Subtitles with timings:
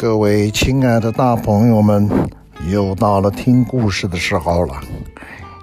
[0.00, 2.08] 各位亲爱的大朋友们，
[2.70, 4.80] 又到了听故事的时候了。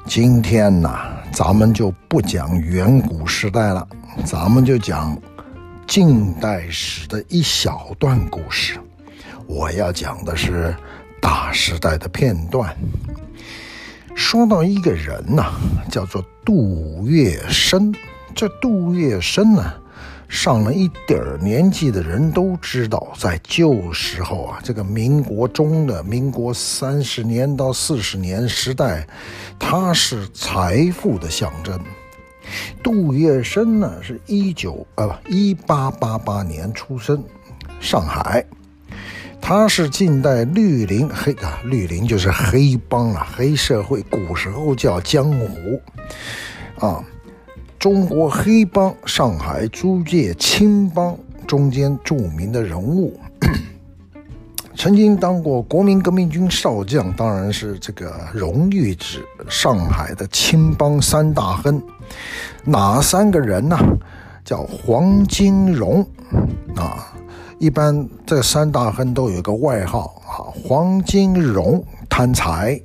[0.05, 0.91] 今天呢，
[1.33, 3.87] 咱们就不讲远古时代了，
[4.23, 5.19] 咱们就讲
[5.87, 8.79] 近代史的一小段故事。
[9.47, 10.71] 我要讲的是
[11.19, 12.77] 大时代的片段。
[14.13, 15.45] 说到一个人呐，
[15.89, 17.91] 叫做杜月笙。
[18.35, 19.73] 这杜月笙呢，
[20.29, 29.07] 上了一点儿年纪的人都知道，在旧时候啊，这个民国中的民国三十年到四十年时代，
[29.57, 31.79] 他是财富的象征。
[32.83, 37.23] 杜月笙呢，是一九呃不一八八八年出生，
[37.79, 38.45] 上海。
[39.39, 45.81] 他是近代绿林黑啊，绿林就是黑帮啊，黑社会，古时候叫江湖
[46.85, 47.01] 啊。
[47.87, 53.17] 中国黑帮、上海租界青帮中间著名的人物，
[54.75, 59.25] 曾经当过国民革命军少将，当然是这个荣誉值。
[59.47, 61.81] 上海的青帮三大亨，
[62.65, 63.77] 哪三个人呢？
[64.43, 66.05] 叫黄金荣
[66.75, 67.15] 啊，
[67.57, 72.81] 一般这三大亨都有个外号啊，黄金荣贪财，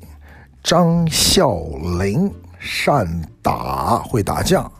[0.63, 1.61] 张啸
[2.01, 4.71] 林善打会打架。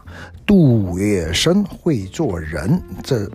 [0.53, 3.27] 杜月笙会做人，这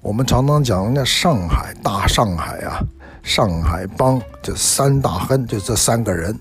[0.00, 2.80] 我们常常讲那上海大上海啊，
[3.22, 6.34] 上海帮这三大亨就这三个人。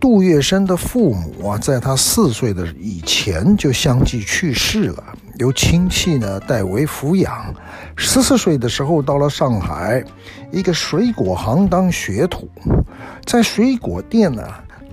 [0.00, 7.54] 杜月笙的父母啊，在他四岁的以前就相继去世了，由亲戚呢代为抚养。
[7.94, 10.02] 十四岁的时候到了上海
[10.50, 12.48] 一个水果行当学徒，
[13.26, 14.42] 在水果店呢。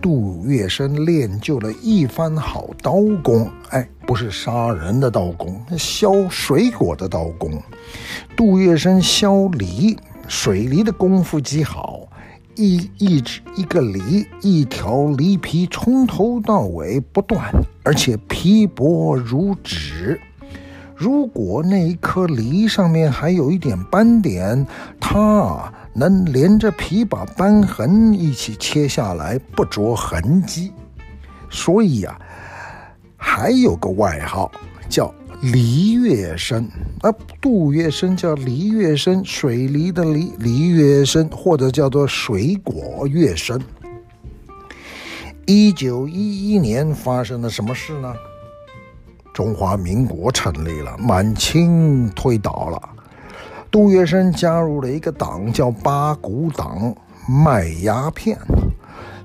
[0.04, 7.50] 杜月笙练就了一番好刀工，哎，不是杀人的刀工，削水果的刀工。
[8.36, 12.02] 杜月笙削梨，水梨的功夫极好，
[12.56, 17.50] 一一只一个梨，一条梨皮从头到尾不断，
[17.86, 20.20] 而且皮薄如纸。
[20.98, 24.68] 如果那一颗梨上面还有一点斑点，
[25.00, 30.72] 他能连着皮把斑痕一起切下来，不着痕迹。
[31.50, 32.22] 所以呀、啊，
[33.16, 34.52] 还有个外号
[34.90, 36.66] 叫梨月笙。
[37.02, 43.62] 啊，杜月笙叫梨月笙，水梨的梨，梨月笙，或者叫做水果月笙。
[45.46, 48.14] 一九一一年发生了什么事呢？
[49.34, 52.90] 中华民国成立了，满清推倒了，
[53.74, 56.94] 杜月笙加入了一个党叫八股党，
[57.28, 58.38] 卖鸦片。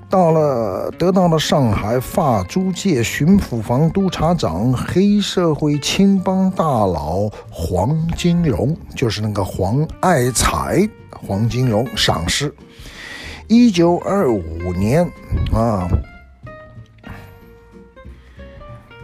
[0.09, 12.51] 到了，得到了上海法租界巡抚房督察长、黑社会青帮大佬黄金荣，就是那个黄爱财黄金荣赏识。
[13.49, 15.05] 一九二五年
[15.53, 15.87] 啊。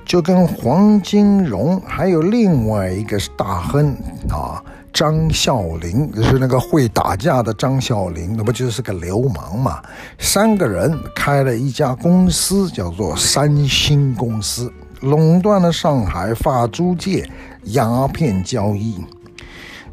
[0.06, 3.94] 就跟黄金荣还有另外一个大亨
[4.30, 4.62] 啊，
[4.94, 9.82] 张啸林，就是那个会打架的张啸林，那不就是个流氓嘛？
[10.20, 17.28] 三个人开了一家公司，叫做三星公司，垄断了上海法租界
[17.64, 19.04] 鸦片交易。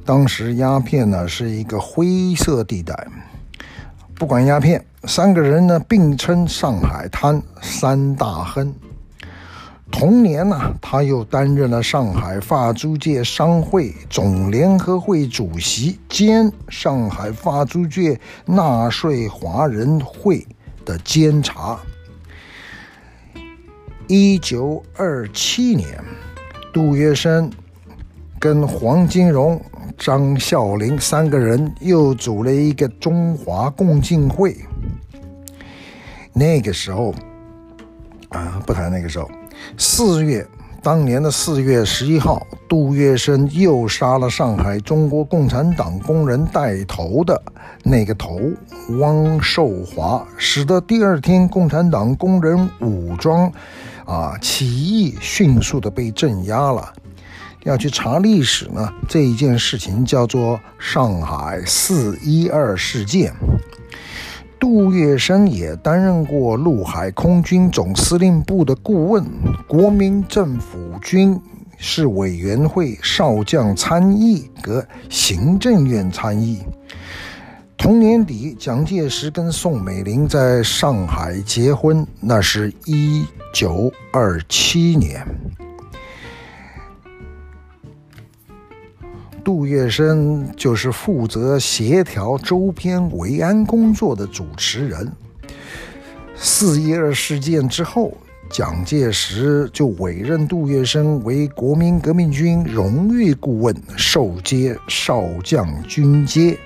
[0.05, 3.07] 当时鸦片呢是一个灰色地带，
[4.13, 8.71] 不管鸦片，三个人呢并称上海滩三大亨。
[9.91, 20.47] 同年呢，他又担任了上海发租界商会总联合会主席兼上海发租界纳税华人会
[20.83, 21.79] 的监察。
[24.07, 25.87] 一九二七年，
[26.73, 27.51] 杜月笙
[28.39, 29.61] 跟黄金荣、
[29.97, 34.57] 张啸林三个人又组了一个中华共进会。
[36.33, 37.13] 那个时候，
[38.29, 39.29] 啊，不谈那个时候。
[39.77, 40.45] 四月，
[40.83, 47.41] 当年的四月十一号，杜月笙又杀了上海中国共产党工人带头的
[47.83, 48.39] 那个头
[48.99, 53.51] 汪寿华，使得第二天共产党工人武装
[54.05, 56.93] 啊起义迅速的被镇压了。
[57.63, 63.31] 要去查历史呢，这一件事情叫做上海四一二事件。
[64.61, 69.25] 杜月笙也担任过陆海空军总司令部的顾问、
[69.67, 71.37] 国民政府军
[71.79, 76.59] 事委员会少将参议和行政院参议。
[77.75, 85.25] 同年底，蒋介石跟宋美龄在上海结婚，那是一九二七年。
[89.43, 95.11] 杜月笙就是负责协调周边维安工作的主持人。
[96.35, 98.15] 四一二事件之后，
[98.49, 106.57] 蒋介石就委任杜月笙为国民革命军荣誉顾问，授阶少将军阶。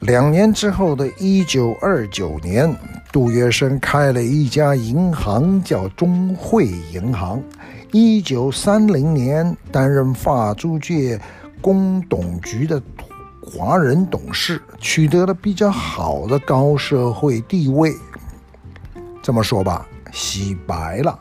[0.00, 2.74] 两年之后的一九二九年，
[3.12, 7.40] 杜月笙开了一家银行，叫中汇银行。
[7.92, 11.20] 一九三零年，担任法租界
[11.60, 12.82] 公董局的
[13.42, 17.94] 华人董事，取得了比较好的高社会地位。
[19.22, 21.18] 这么说吧，洗白了。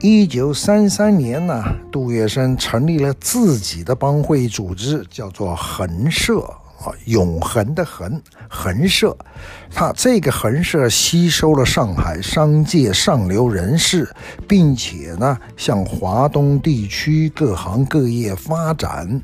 [0.00, 6.46] 一九三三年呢，杜月笙成立了自己的帮会组织，叫做恒社
[6.78, 9.16] 啊，永恒的恒，恒社。
[9.70, 14.08] 他这个恒社吸收了上海商界上流人士，
[14.46, 19.20] 并且呢，向华东地区各行各业发展。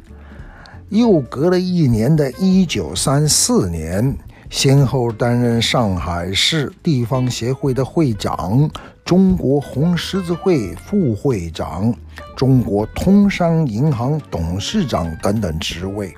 [0.89, 4.17] 又隔了一年的一九三四年。
[4.51, 8.71] 先后担任上海市地方协会的会长、
[9.03, 11.91] 中国红十字会副会长、
[12.37, 16.15] 中国通商银行董事长等等职位。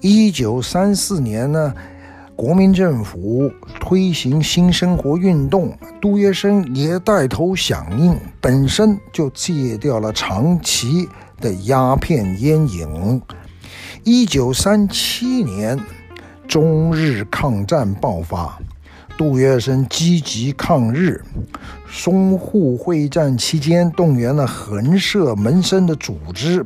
[0.00, 1.74] 一九三四年呢，
[2.34, 3.50] 国民政府
[3.80, 11.08] 推行新生活运动，杜月笙也带头响应，本身就戒掉了长期
[11.40, 13.22] 的鸦片烟瘾。
[14.04, 15.78] 一九三七年。
[16.48, 18.56] 中日抗战爆发，
[19.18, 21.20] 杜月笙积极抗日。
[21.90, 26.64] 淞沪会战期间，动员了恒社门生的组织，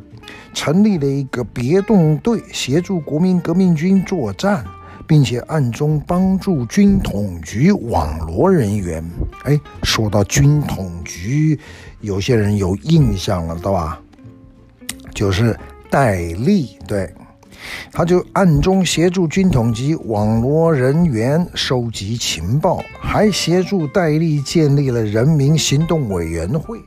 [0.52, 4.64] 成立了一个别动队，协助国民革命军作战，
[5.06, 9.04] 并且暗中帮助军统局网罗人员。
[9.44, 11.58] 哎，说到军统局，
[12.00, 14.00] 有些人有印象了，对吧？
[15.14, 15.58] 就是
[15.90, 17.12] 戴笠，对。
[17.92, 26.80] 他就暗中协助军统局网罗人员、收集情报，还协助戴笠建立了人民行动委员会，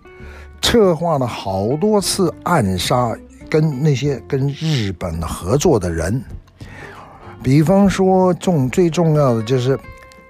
[0.63, 3.15] 策划了好多次暗杀
[3.53, 6.19] 跟那些跟日本合作的人。
[7.43, 9.79] 比方说，重最重要的就是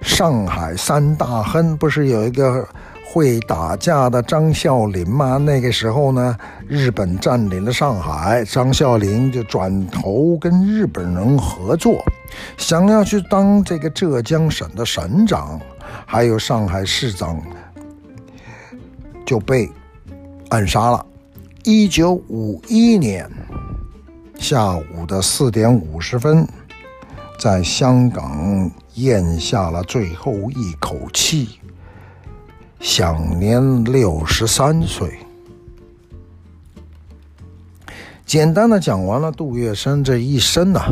[0.02, 2.68] 上海三大亨，不是有一个？
[3.06, 6.36] 会打架的张啸林嘛，那个时候呢，
[6.66, 12.04] 日本占领了上海，张啸林就转头跟日本人合作，
[12.56, 15.60] 想要去当这个浙江省的省长，
[16.04, 17.40] 还有上海市长，
[19.24, 19.70] 就被
[20.48, 21.06] 暗杀了。
[21.66, 23.26] 一九五一年
[24.38, 26.46] 下午的四点五十分，
[27.40, 31.58] 在香港咽下了最后一口气。
[32.80, 35.18] 享年六十三岁。
[38.26, 40.82] 简单的讲完了杜月笙这一生呢，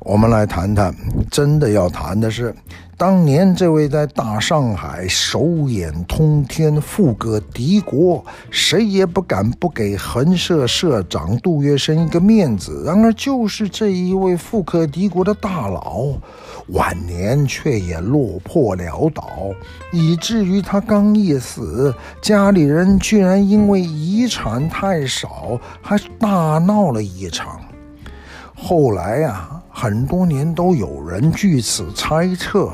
[0.00, 0.92] 我们来谈谈，
[1.30, 2.52] 真的要谈的是。
[3.00, 12.82] 当年这位在大上海手眼通天、富可敌国，谁也不敢不给恒社社长杜月笙一个面子。
[12.84, 16.08] 然而，就是这一位富可敌国的大佬，
[16.66, 19.24] 晚年却也落魄潦倒，
[19.92, 27.62] 以至于他刚一死，家里人居然因为遗产太少，还大闹了一场。
[28.54, 29.59] 后来呀。
[29.80, 32.70] 很多年都有人据此猜测，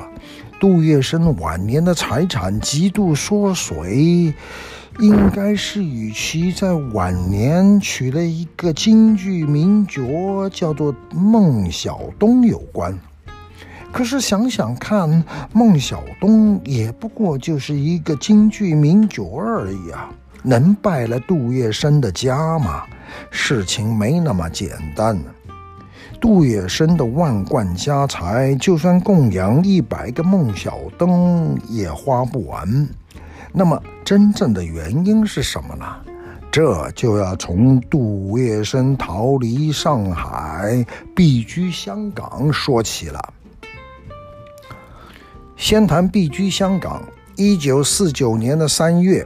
[0.58, 4.34] 杜月笙晚年的财产极度缩水，
[4.98, 12.98] 应该是与其在晚年娶了一个京剧名角，叫做孟小冬有关。
[13.92, 15.22] 可是想想看，
[15.52, 20.10] 孟小冬也不过就是一个京剧名角而已啊，
[20.42, 22.82] 能败了杜月笙的家吗？
[23.30, 25.16] 事情没那么简单。
[26.26, 32.88] 杜月笙的万贯家财，就算供养一百个孟小冬也花不完。
[33.52, 35.86] 那么，真正的原因是什么呢？
[36.50, 43.32] 这就要从杜月笙逃离上海，避居香港说起了。
[45.56, 47.04] 先谈避居香港，
[47.36, 49.24] 一九四九年的三月。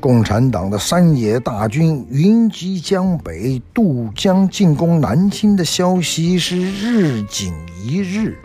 [0.00, 7.52] 共产党的山野大军云集江北，渡江进攻南京的消息是日紧
[7.82, 8.38] 一日。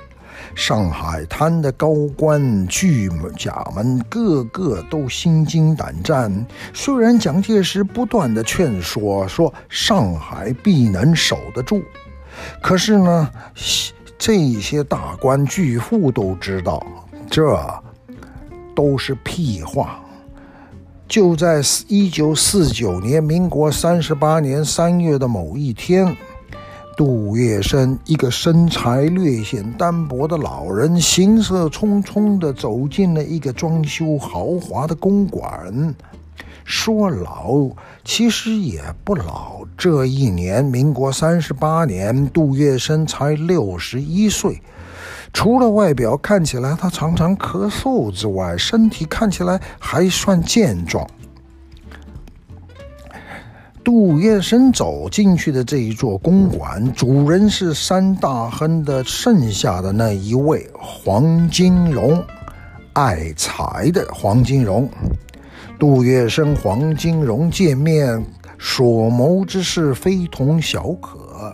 [0.55, 6.45] 上海滩的高官巨贾们个个都心惊胆战。
[6.73, 11.83] 虽然蒋介石不断的劝说，说上海必能守得住，
[12.61, 13.29] 可是呢，
[14.17, 16.83] 这些大官巨富都知道，
[17.29, 17.55] 这
[18.75, 20.02] 都是屁话。
[21.13, 26.17] 就在一九四九年，民国三十八年三月的某一天，
[26.97, 35.93] 杜月笙一个身材略显单薄的老人，行色匆匆地走进了一个装修豪华的公馆。
[36.65, 37.69] 说老，
[38.03, 39.61] 其实也不老。
[39.77, 44.59] 这一年，民国三十八年，杜月笙才六十一岁。
[45.33, 51.05] 除了外表看起来他常常咳嗽之外，身体看起来还算健壮。
[53.83, 62.23] 杜月笙走进去的这一座公馆，主人是三大亨的剩下的那一位黄金荣，
[62.93, 64.89] 爱财的黄金荣。
[65.77, 68.23] 杜月笙、黄金荣见面，
[68.57, 71.53] 所谋之事非同小可。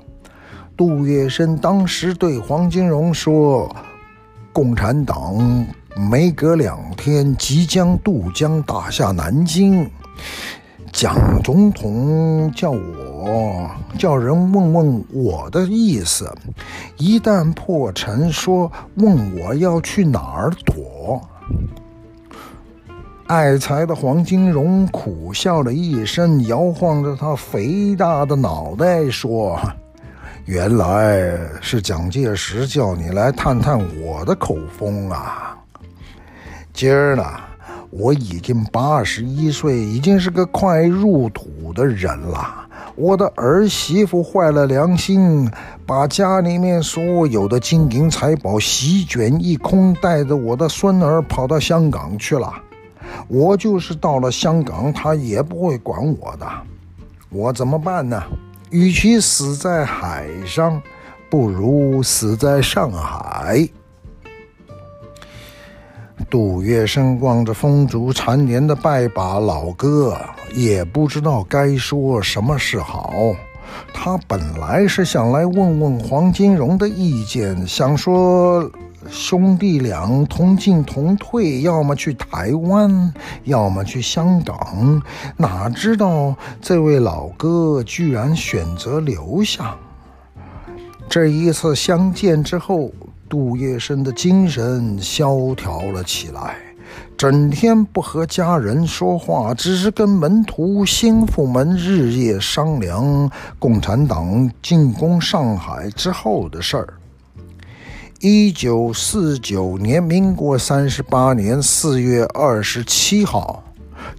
[0.79, 3.69] 杜月笙当时对黄金荣说
[4.53, 5.67] ：“共产党
[6.09, 9.85] 没隔两天即将渡江打下南京，
[10.93, 16.33] 蒋总统叫我叫人问问我的意思，
[16.95, 21.21] 一旦破城，说问我要去哪儿躲。”
[23.27, 29.59] 爱财的黄金荣苦笑了一声，摇晃着他肥大的脑袋说。
[30.45, 35.55] 原来是蒋介石叫你来探探我的口风啊！
[36.73, 37.23] 今儿呢，
[37.91, 42.55] 我已经八十一岁，已经是个快入土的人了。
[42.95, 45.49] 我的儿媳妇坏了良心，
[45.85, 52.51] 把家里面所有的金银财宝席卷一空，带着我的孙儿跑到香港去了。
[53.27, 56.47] 我就是到了香港，他也不会管我的。
[57.29, 58.21] 我怎么办呢？
[58.69, 60.81] 与其死在海上，
[61.29, 63.67] 不如死在上海。
[66.29, 70.19] 杜月笙望着风烛残年的拜把老哥，
[70.53, 73.11] 也不知道该说什么是好。
[73.93, 78.69] 他本来是想来问问黄金荣的意见，想说。
[79.09, 83.13] 兄弟俩同进同退，要么去台湾，
[83.45, 85.01] 要么去香港。
[85.37, 89.75] 哪知道这位老哥居然选择留下。
[91.07, 92.91] 这一次相见之后，
[93.27, 96.57] 杜月笙的精神萧条了起来，
[97.17, 106.93] 整天不和家人说话，只是跟门徒、心腹们日夜商量共产党进攻上海之后的事儿。
[108.21, 113.63] 一九四九年，民国三十八年四月二十七号，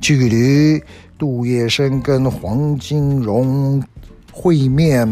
[0.01, 0.83] 距离
[1.19, 3.83] 杜月笙跟黄金荣
[4.33, 5.07] 会面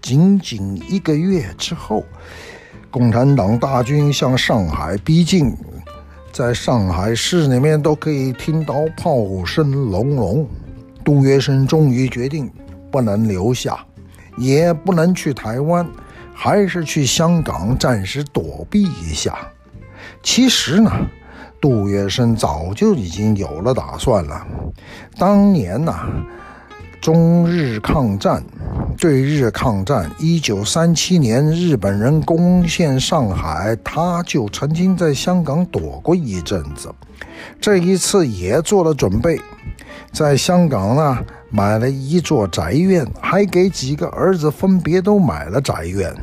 [0.00, 2.02] 仅仅一个月之后，
[2.90, 5.54] 共产党大军向上海逼近，
[6.32, 10.48] 在上海市里面都可以听到炮声隆隆。
[11.04, 12.50] 杜月笙终于决定，
[12.90, 13.78] 不能留下，
[14.38, 15.86] 也不能去台湾。
[16.38, 19.34] 还是去香港暂时躲避一下。
[20.22, 20.90] 其实呢，
[21.58, 24.46] 杜月笙早就已经有了打算了。
[25.18, 25.94] 当年呢，
[27.00, 28.44] 中日抗战，
[28.98, 36.94] 对日抗战，一九三七年日本人攻陷上海，他就曾经在香港躲过一阵子。
[37.58, 39.40] 这一次也做了准备，
[40.12, 41.18] 在香港呢。
[41.56, 46.14] 买了一座宅院，还给几个儿子分别都买了宅院。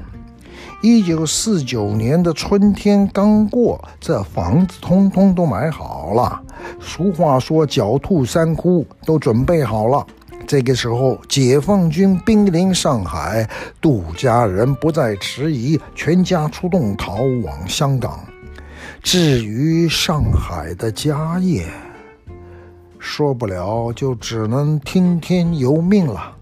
[0.84, 6.40] 一九四九年的春天刚过，这房子通通都买好了。
[6.80, 10.06] 俗话说“狡兔三窟”，都准备好了。
[10.46, 13.50] 这个时候，解放军兵临上海，
[13.82, 18.20] 杜家人不再迟疑，全家出动逃往香港。
[19.02, 21.66] 至于上海的家业，
[23.06, 26.38] 说不了，就只能听天由命了。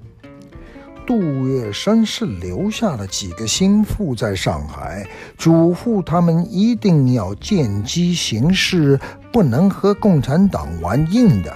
[1.08, 9.00] 杜月笙是留下了几个心腹在上海，嘱咐他们一定要见机行事，
[9.34, 11.52] 不能和共产党玩硬的，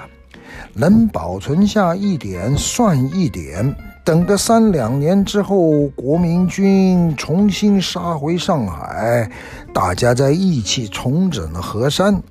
[0.74, 3.76] 能保存下一点算一点。
[4.04, 9.30] 等个三两年之后，国民军重新杀回上海，
[9.72, 12.22] 大家再一起重整河山。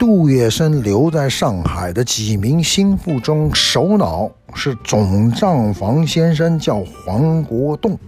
[0.00, 7.98] 杜月笙留在上海的几名心腹中，首脑是总账房先生，叫黄国栋。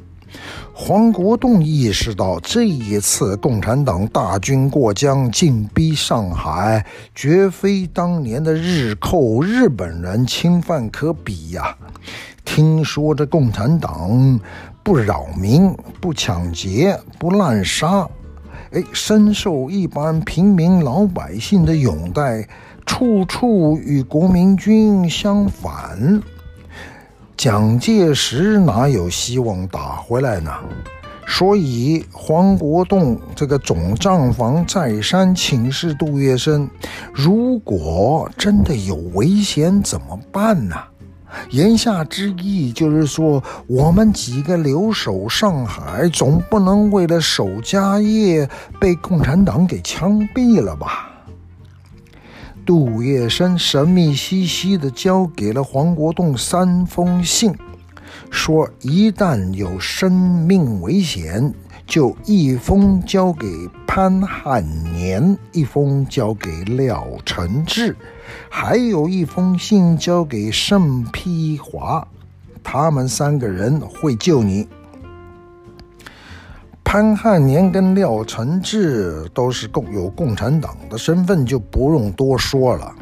[0.73, 6.83] 黄国栋意识到，这一次共产党大军过江，进逼上海，
[7.15, 11.77] 绝非当年的日寇日本人侵犯可比呀。
[12.43, 14.41] 听说这共产党
[14.83, 15.71] 不扰民、
[16.01, 18.09] 不抢劫、不滥杀。
[18.73, 22.49] 哎，深受一般平民老百姓的拥戴，
[22.87, 26.23] 处处与国民军相反。
[27.37, 30.51] 蒋介石哪有希望打回来呢？
[31.27, 36.69] 所以黄国栋这个总账房再三请示杜月笙：
[37.13, 40.77] 如果真的有危险怎么办呢？
[41.51, 48.49] 言下之意就是说，我们几个留守上海，总不能为了守家业
[48.81, 51.09] 被共产党给枪毙了吧？
[52.65, 57.53] 杜月笙神秘兮兮地交给了黄国栋三封信，
[58.31, 61.53] 说一旦有生命危险，
[61.87, 63.47] 就一封交给
[63.95, 67.95] 潘汉年，一封交给廖承志，
[68.49, 72.09] 还有一封信交给盛丕华，
[72.65, 74.67] 他们三个人会救你。
[76.83, 82.95] 潘汉年跟廖承志都是共有共产党的身份，就不用多说了。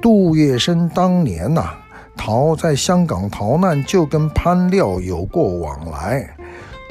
[0.00, 1.74] 杜月笙当年呐、
[2.16, 6.36] 逃在香港逃难，就跟潘廖有过往来。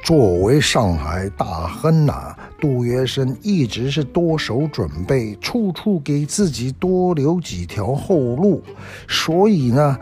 [0.04, 8.62] 作为上海大亨呐、杜月笙一直是多手准备，处处给自己多留几条后路。
[9.08, 9.98] 所以呢。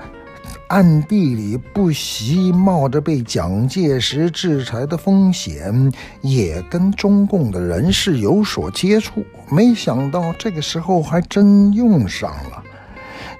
[0.69, 5.91] 暗地里不惜冒着被蒋介石制裁的风险，
[6.21, 9.23] 也跟中共的人士有所接触。
[9.49, 12.63] 没想到这个时候还真用上了。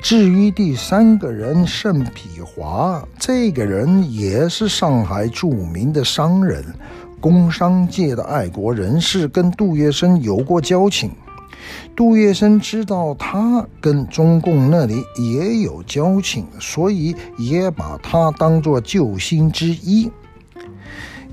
[0.01, 6.63] 至于第三个人盛丕华，这个人也是上海著名的商人，
[7.19, 11.11] 工商界的爱国人士，跟杜月笙有过交情。
[11.95, 20.09] 杜月笙知道他跟中共那里也有交情，所以也把他当作救星之一。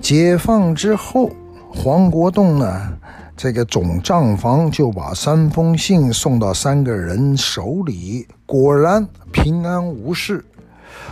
[0.00, 1.30] 解放之后，
[1.70, 2.98] 黄国栋呢，
[3.36, 10.42] 这个总账房就把三封信送到三个人手里，果然平安无事。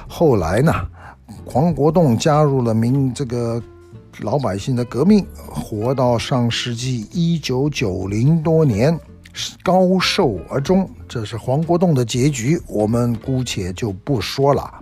[0.09, 0.73] 后来呢，
[1.45, 3.63] 黄国栋加入了民这个
[4.21, 8.99] 老百姓的革命，活到上世纪一九九零多年。
[9.65, 14.73] 高寿而终，这是黄国栋的结局，我们姑且就不说了。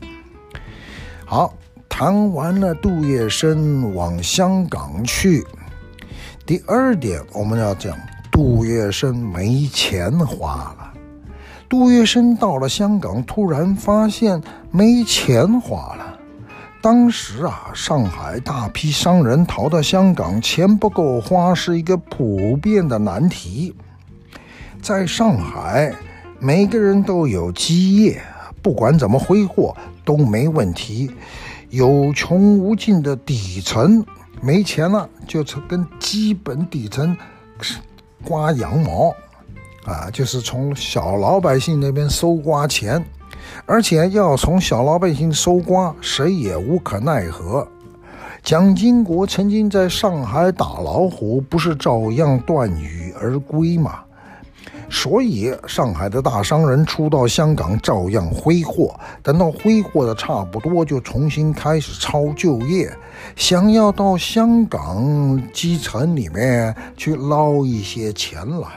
[1.24, 1.54] 好，
[1.88, 5.42] 谈完了杜月笙往香港去，
[6.52, 7.96] 第二点我们要讲
[8.30, 10.92] 杜月笙没钱花了。
[11.66, 14.38] 杜月笙到了香港，突然发现
[14.70, 16.18] 没钱花了。
[16.82, 23.74] 当时啊，上海大批商人逃到香港，钱不够花是一个普遍的难题。
[24.82, 25.94] 在上海，
[26.38, 28.20] 每个人都有基业，
[28.60, 31.10] 不管怎么挥霍都没问题。
[31.70, 34.04] 有穷无尽的底层，
[34.44, 37.16] 没钱了就从跟基本底层
[38.24, 39.14] 刮羊毛，
[39.84, 43.04] 啊，就是从小老百姓那边搜刮钱，
[43.66, 47.66] 而且要从小老百姓搜刮，谁也无可奈何。
[48.42, 54.00] 蒋经国曾经在上海打老虎，不是照样断羽而归吗？
[54.94, 62.94] 所以，上海的大商人初到香港照样挥霍，等到挥霍的差不多，就重新开始抄旧业，
[63.34, 68.68] 想要到香港基层里面去捞一些钱来。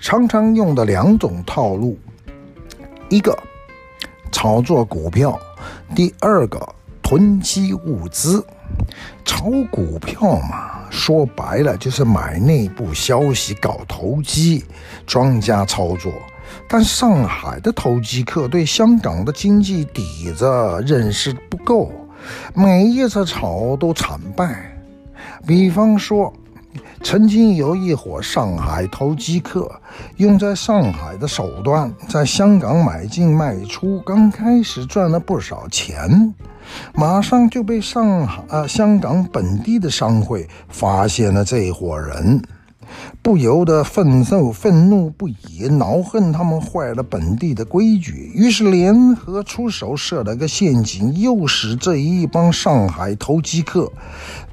[0.00, 1.98] 常常用的两种套路，
[3.08, 3.36] 一个
[4.30, 5.38] 炒作股票，
[5.92, 6.66] 第二个
[7.02, 8.42] 囤积物资。
[9.24, 10.79] 炒股票嘛。
[10.90, 14.64] 说白了就是买内部消息，搞投机，
[15.06, 16.12] 庄家操作。
[16.68, 20.44] 但上海的投机客对香港的经济底子
[20.84, 21.92] 认识不够，
[22.54, 24.76] 每一次炒都惨败。
[25.46, 26.32] 比方说，
[27.02, 29.70] 曾经有一伙上海投机客
[30.18, 36.34] 用在上海的手段，在香港买进卖出，刚开始赚了不少钱。
[36.94, 42.40] 马上就被上海、呃、香港本地的商会发现了这伙人，
[43.22, 53.90] 不由得愤怒、愤怒不已，恼恨他们坏了本地的规矩，于是联合出手设了个陷阱，诱使这一帮上海投机客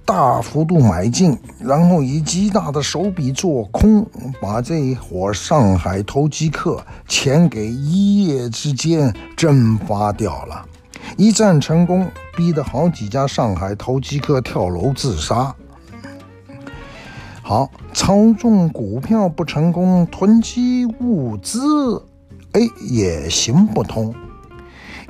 [0.05, 4.05] 大幅度买进，然后以极大的手笔做空，
[4.41, 10.65] 把这一伙上海投机客钱给一夜之间蒸发掉了。
[11.15, 15.55] 一战成功，逼得好几家上海投机客跳楼自杀。
[17.47, 22.03] 好，操纵股票不成功，囤积物资，
[22.51, 24.13] 哎，也行不通。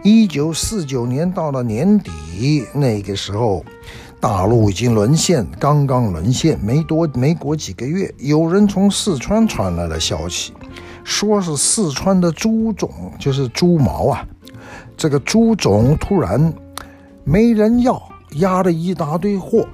[0.04, 3.66] 一九四九年到了年底，那个时候，
[4.20, 10.54] 大陆已经沦陷，刚刚沦陷，没多没过几个月，有人从四川传来了消息。
[11.04, 14.24] 说是四川的猪种，就是猪毛啊，
[14.96, 16.54] 这个猪种突然
[17.24, 18.00] 没人要，
[18.36, 19.68] 压了一大堆货，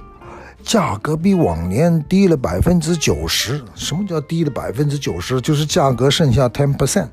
[0.64, 3.62] 价格比往年低了百分之九十。
[3.74, 5.40] 什么叫低了百分之九十？
[5.40, 7.08] 就是价格剩下 ten percent。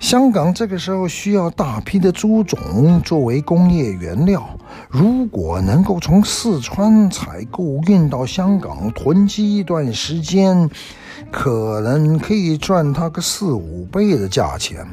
[0.00, 4.48] 香港这个时候需要大批的猪种作为工业原料，
[4.88, 10.70] 如果能够从四川采购运到香港囤积一段时间，
[11.32, 14.86] 可能可以赚它个四五倍的价钱。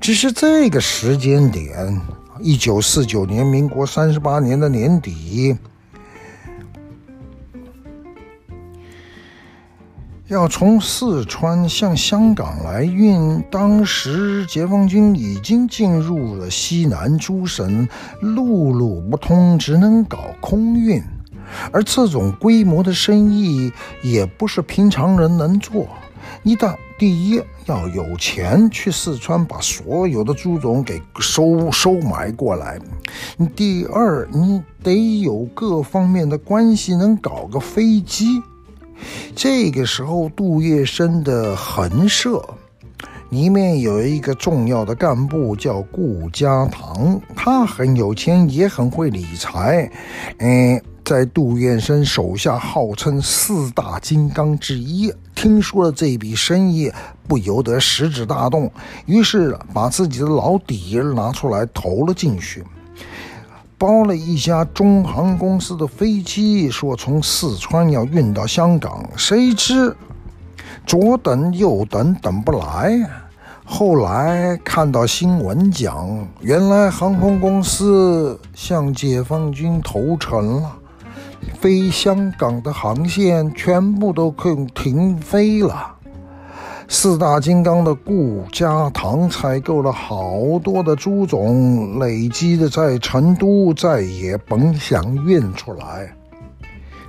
[0.00, 2.00] 只是这个时间点，
[2.40, 5.54] 一九四九年，民国三十八年的年底。
[10.28, 17.86] 要从四川向香港来运，当时解放军已经进入了西南诸省，
[18.20, 21.02] 陆路不通，只能搞空运。
[21.72, 25.86] 而这种规模的生意也不是平常人能做。
[26.42, 32.78] 你得第一要有钱去四川把所有的猪种给收收买过来，
[33.56, 38.40] 第二你得有各方面的关系，能搞个飞机。
[39.34, 42.42] 这个时候，杜月笙的横社
[43.30, 49.90] 里面有一个重要的干部叫顾家堂，他很有钱，也很会理财。
[50.38, 55.12] 嗯，在杜月笙手下号称四大金刚之一。
[55.34, 56.92] 听说了这笔生意，
[57.26, 58.70] 不由得食指大动，
[59.06, 62.62] 于是把自己的老底拿出来投了进去。
[63.82, 69.96] 包了一家中航公司的飞机，说从四川要运到香港，谁知
[70.86, 73.10] 左等右等等不来。
[73.64, 80.76] 后来看到新闻讲，原来航空公司向解放军投诚了，
[81.58, 85.91] 飞香港的航线全部都可以停飞了。
[86.88, 96.14] 四大金刚的顾家堂采购了好多的猪种，累积的在成都再也甭想运出来。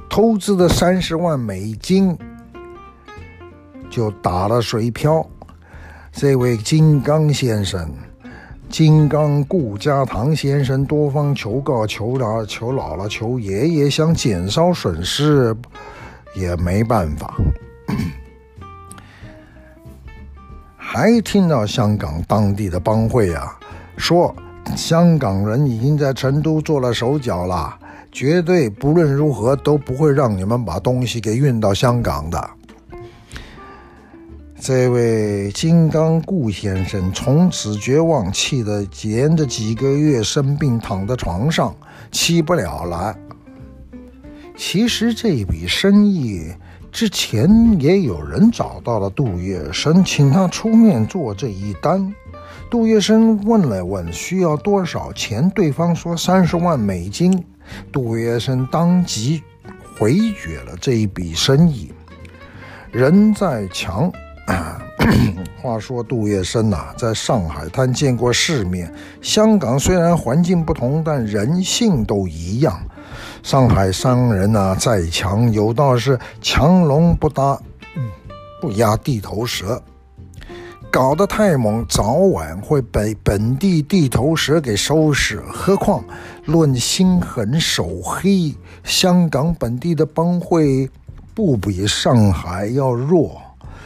[0.09, 2.17] 投资的三十万美金
[3.89, 5.25] 就打了水漂。
[6.11, 7.89] 这位金刚先生，
[8.69, 15.55] 金刚顾家堂先生多方求告，求了求姥姥，求爷爷，想减少损失，
[16.35, 17.33] 也没办法。
[20.95, 23.57] 还听到香港当地的帮会啊，
[23.97, 24.31] 说
[24.75, 27.75] 香港人已经在成都做了手脚了，
[28.11, 32.49] 绝对不论如何都不会让你们把东西给运到香港的。
[34.59, 41.75] 这位金刚顾先生从此绝望，气得连着几个月生病躺在床上，
[42.11, 43.15] 起不了来。
[44.55, 46.53] 其实这笔生意。
[46.93, 52.13] 之前也有人找到了杜月笙，请他出面做这一单。
[52.69, 57.43] 杜月笙问了问需要多少钱，对方说三十万美金。
[57.91, 59.41] 杜月笙当即
[59.97, 61.91] 回绝了这一笔生意。
[62.91, 64.11] 人在强，
[65.59, 68.93] 话说杜月笙呐、在上海滩见过世面。
[69.19, 72.79] 香港虽然环境不同，但人性都一样。
[73.43, 77.59] 上海商人呐、再强有道是强龙不搭，
[78.61, 79.83] 不压地头蛇，
[80.89, 85.41] 搞得太猛，早晚会被本地地头蛇给收拾。
[85.41, 86.01] 何况
[86.45, 90.89] 论心狠手黑，香港本地的帮会
[91.35, 93.41] 不比上海要弱，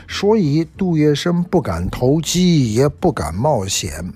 [0.08, 4.14] 所以杜月笙不敢投机，也不敢冒险，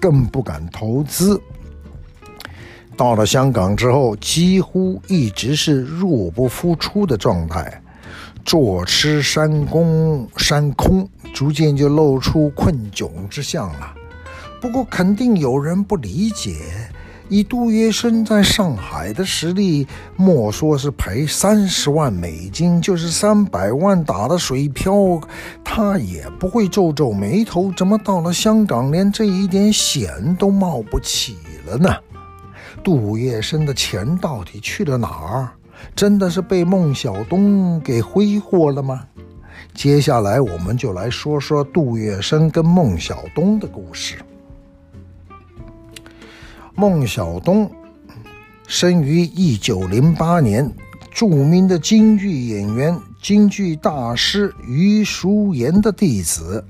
[0.00, 1.40] 更不敢投资。
[3.02, 7.82] 到了香港之后，几乎一直是入不敷出的状态，
[8.44, 13.92] 坐吃山空，山空，逐渐就露出困窘之相了。
[14.60, 16.54] 不过，肯定有人不理解，
[17.28, 19.84] 以杜月笙在上海的实力，
[20.14, 25.20] 莫说是赔三十万美金，就是三百万打了水漂，
[25.64, 27.72] 他也不会皱皱眉头。
[27.76, 31.36] 怎么到了香港，连这一点险都冒不起
[31.66, 31.92] 了呢？
[32.82, 35.48] 杜月笙的钱到底去了哪儿？
[35.94, 39.04] 真的是被孟小冬给挥霍了吗？
[39.74, 44.16] 接下来我们就来说说杜月笙跟孟小冬的故事。
[46.74, 47.70] 孟小冬
[48.66, 50.70] 生于一九零八年，
[51.10, 56.64] 著名的京剧演员、京剧大师余叔岩的弟子，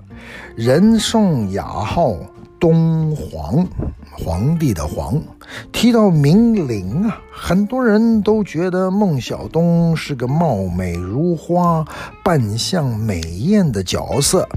[0.57, 2.17] 人送雅号。
[2.61, 3.67] 东皇，
[4.13, 5.21] 皇帝的皇，
[5.73, 11.85] 提到名伶啊，很多人都觉得孟小冬是个貌美如花、
[12.25, 14.49] 扮相美艳的角色。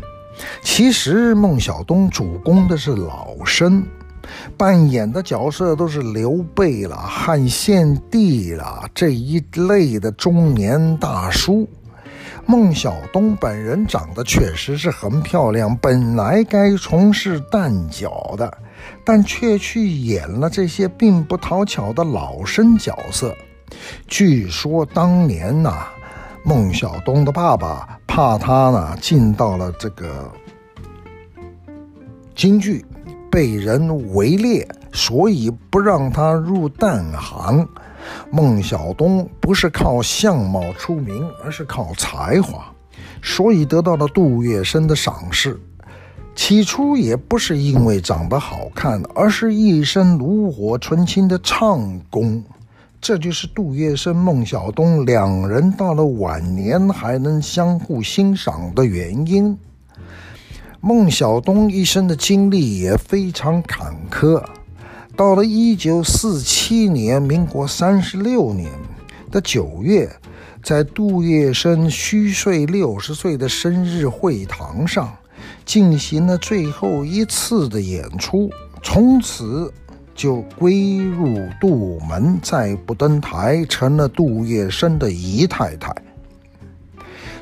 [0.62, 3.86] 其实孟小冬主攻的是老生，
[4.58, 11.68] 扮演的角色都是刘备了、汉献帝了这一类的中年大叔。
[12.46, 18.56] 孟小冬本人长得确实是很漂亮，本来该从事旦角的，
[19.06, 23.34] 但却去演了这些并不讨巧的老生角色。
[24.08, 25.88] 据说当年呐、
[26.44, 30.32] 孟小冬的爸爸怕他呢进到了这个
[32.36, 32.84] 京剧，
[33.32, 37.68] 被人围猎，所以不让他入旦行。
[38.30, 42.72] 孟小冬不是靠相貌出名，而是靠才华，
[43.22, 45.60] 所以得到了杜月笙的赏识。
[46.36, 52.44] 起初也不是因为长得好看，而是一身炉火纯青的唱功。
[53.00, 59.58] 这就是杜月笙、孟小冬两人到了晚年还能相互欣赏的原因。
[60.82, 64.44] 孟小冬一生的经历也非常坎坷。
[65.16, 68.70] 到了一九四七年，民国三十六年
[69.32, 70.14] 的九月，
[70.62, 75.16] 在杜月笙虚岁六十岁的生日会堂上，
[75.66, 78.50] 进行了最后一次的演出，
[78.84, 79.74] 从此
[80.14, 85.94] 就归入杜门，再不登台，成了杜月笙的姨太太。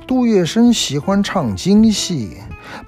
[0.08, 2.38] 杜月笙喜欢唱京戏。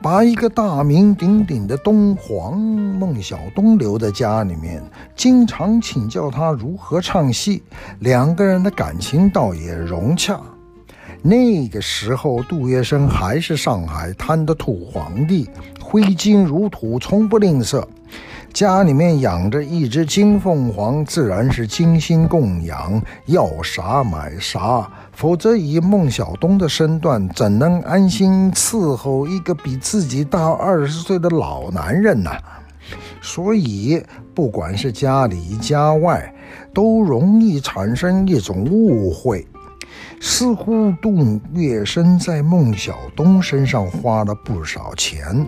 [0.02, 4.82] 把一个大名鼎鼎的东皇孟小冬留在家里面，
[5.16, 7.62] 经常请教他如何唱戏，
[8.00, 10.42] 两个人的感情倒也融洽。
[11.28, 15.50] 那个时候，杜月笙还是上海滩的土皇帝，
[15.82, 17.84] 挥金如土，从不吝啬。
[18.54, 24.88] 家里面养着一只金凤凰，自然是精心供养，要啥买啥。
[25.14, 32.30] 否则以孟小冬的身段，怎能安心伺候一个比自己大二十岁的老男人呢？
[33.20, 34.00] 所以，
[34.36, 36.32] 不管是家里家外，
[36.72, 39.44] 都容易产生一种误会，
[40.20, 45.48] 似乎杜月笙在孟小冬身上花了不少钱。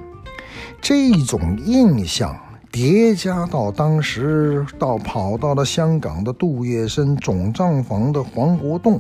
[0.82, 2.36] 这种印象。
[2.70, 9.00] 叠加到当时到跑到了香港的杜月笙总账房的黄国栋，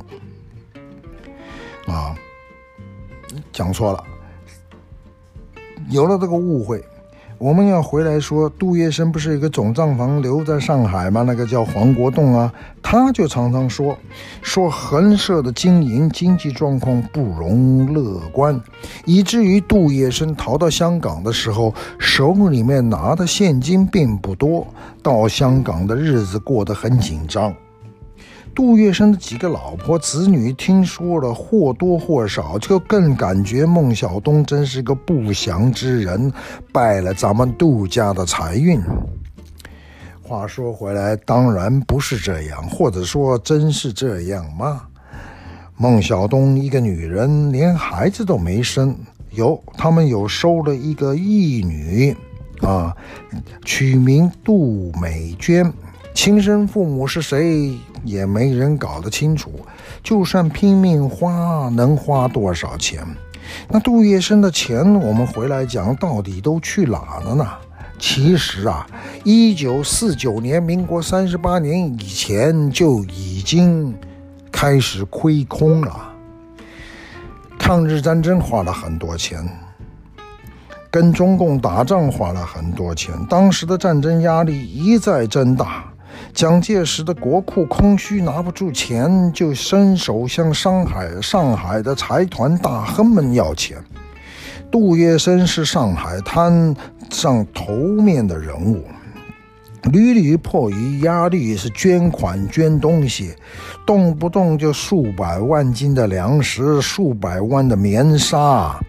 [1.85, 2.15] 啊，
[3.51, 4.03] 讲错了，
[5.89, 6.83] 有了这个误会。
[7.39, 11.21] 我们要回来说，杜月笙不是一个总账房留在上海吗？
[11.21, 13.95] 那个叫黄国栋啊，他就常常说，
[14.41, 18.59] 说横社的经营经济状况不容乐观，
[19.05, 24.65] 以至于杜月笙逃到香港的时候，手里面拿的现金并不多，
[25.03, 27.53] 到香港的日子过得很紧张。
[28.57, 36.33] 杜月笙的几个老婆子女听说了，或多或少就更感觉孟小冬真是个不祥之人，
[36.73, 38.81] 败了咱们杜家的财运。
[40.23, 44.81] 话说回来，当然不是这样，或者说真是这样吗？
[45.75, 48.95] 孟小冬一个女人连孩子都没生，
[49.29, 52.17] 有他们有收了一个义女，
[52.61, 52.97] 啊，
[53.63, 55.71] 取名杜美娟。
[56.15, 59.51] 亲生父母是谁也没人搞得清楚，
[60.01, 63.05] 就算拼命花，能花多少钱？
[63.69, 67.45] 那杜月笙的钱，我们回来讲，到底都去哪了呢？
[67.99, 68.85] 其实啊，
[69.23, 73.93] 一九四九年，民国三十八年以前就已经
[74.51, 76.13] 开始亏空了。
[77.57, 79.43] 抗日战争花了很多钱，
[80.91, 85.85] 跟中共打仗花了很多钱，当时的战争压力一再增大。
[86.37, 93.75] 蒋介石的国库空虚，拿不住钱，就伸手向上海、上海的财团大亨们要钱。
[94.69, 96.75] 杜月笙是上海滩
[97.09, 98.83] 上头面的人物，
[99.91, 103.33] 屡屡迫于压力是捐款捐东西，
[103.83, 108.79] 动不动就数百万斤的粮食，数百万的棉纱。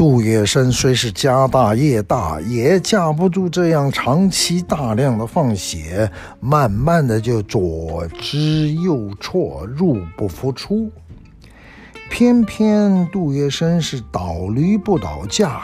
[0.00, 6.10] 杜月笙虽是家大业大，也架不住这样长期大量的放血，
[6.40, 10.90] 慢慢的就左支右絀，入不敷出。
[12.08, 15.60] 偏偏杜月笙是倒驴不倒架，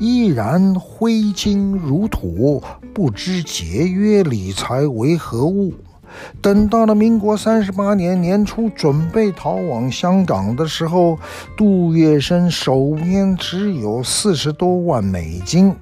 [0.00, 2.60] 依然挥金如土，
[2.92, 5.72] 不知节约理财为何物。
[6.40, 11.18] 等到了民国三十八年年初，准备逃往香港的时候，
[11.56, 15.74] 杜月笙手边只有四十多万美金。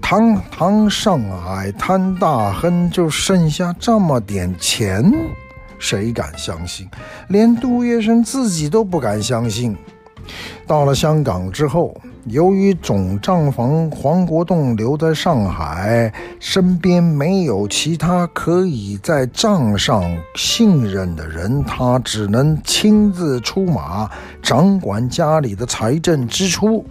[0.00, 5.12] 堂堂上海滩大亨就剩下这么点钱，
[5.78, 6.88] 谁敢相信？
[7.28, 9.76] 连杜月笙自己都不敢相信。
[10.66, 11.94] 到了香港之后，
[12.26, 20.04] 由于总账房黄国栋留在上海，身边没有其他可以在账上
[20.36, 24.08] 信任的人，他只能亲自出马，
[24.42, 26.84] 掌管家里的财政支出。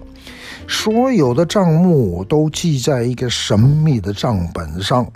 [0.67, 5.08] 所有的账目都记在一个神秘的账本上，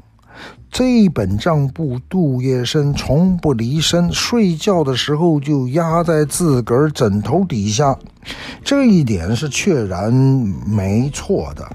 [0.71, 7.95] 这一本账簿杜月笙从不离身，睡觉的时候就压在自个儿枕头底下。
[8.63, 11.69] 这一点是确然没错的，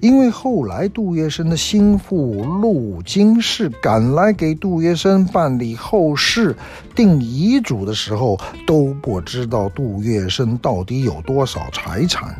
[0.00, 6.56] 因为后来杜月笙的心腹陆金氏赶来给杜月笙办理后事、
[6.94, 12.34] 定遗嘱的时候，都不知道杜月笙到底有多少财产。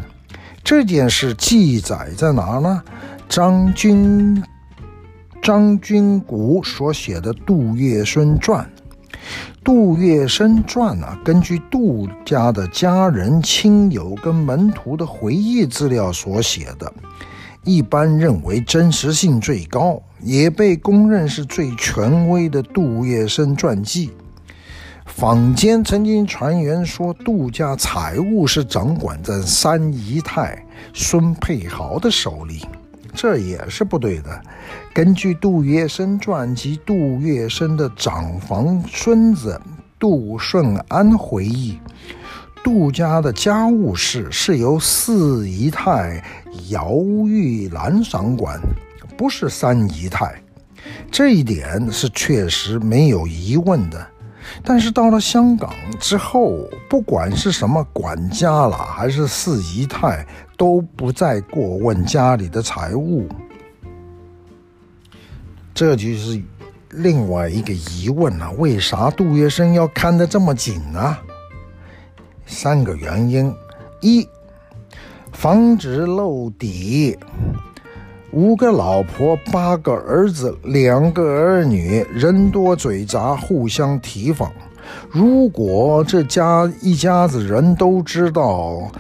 [0.63, 2.83] 这件事记载在哪呢？
[3.29, 4.43] 张君
[5.43, 8.65] 张君谷所写的《杜月笙传》，
[9.69, 16.91] 《杜月笙传》啊，根据杜家的家人、亲友跟门徒的回忆资料所写的，
[17.65, 24.09] 一般认为真实性最高，也被公认是最权威的《杜月笙传记》。
[25.05, 32.65] 坊间曾经传言说，杜家财务是掌管在三姨太孙佩豪的手里，
[33.21, 34.41] 这也是不对的。
[34.95, 39.61] 根据杜月笙传及杜月笙的长房孙子
[39.99, 41.77] 杜顺安回忆，
[42.63, 46.23] 杜家的家务事是由四姨太
[46.69, 46.95] 姚
[47.27, 48.57] 玉兰掌管，
[49.17, 50.41] 不是三姨太。
[51.11, 54.07] 这一点是确实没有疑问的。
[54.63, 56.57] 但是到了香港之后，
[56.89, 60.25] 不管是什么管家了，还是四姨太，
[60.59, 63.27] 都不再过问家里的财务。
[65.73, 66.43] 这就是
[66.91, 71.17] 另外一个疑问了：为啥杜月笙要看得这么紧呢？
[72.45, 73.55] 三个原因：
[74.01, 74.29] 一，
[75.33, 77.17] 防止漏底。
[78.33, 84.53] 五个老婆，八个儿子，两个儿女，人多嘴杂，互相提防。
[85.09, 88.91] 如果这家一家子人都知道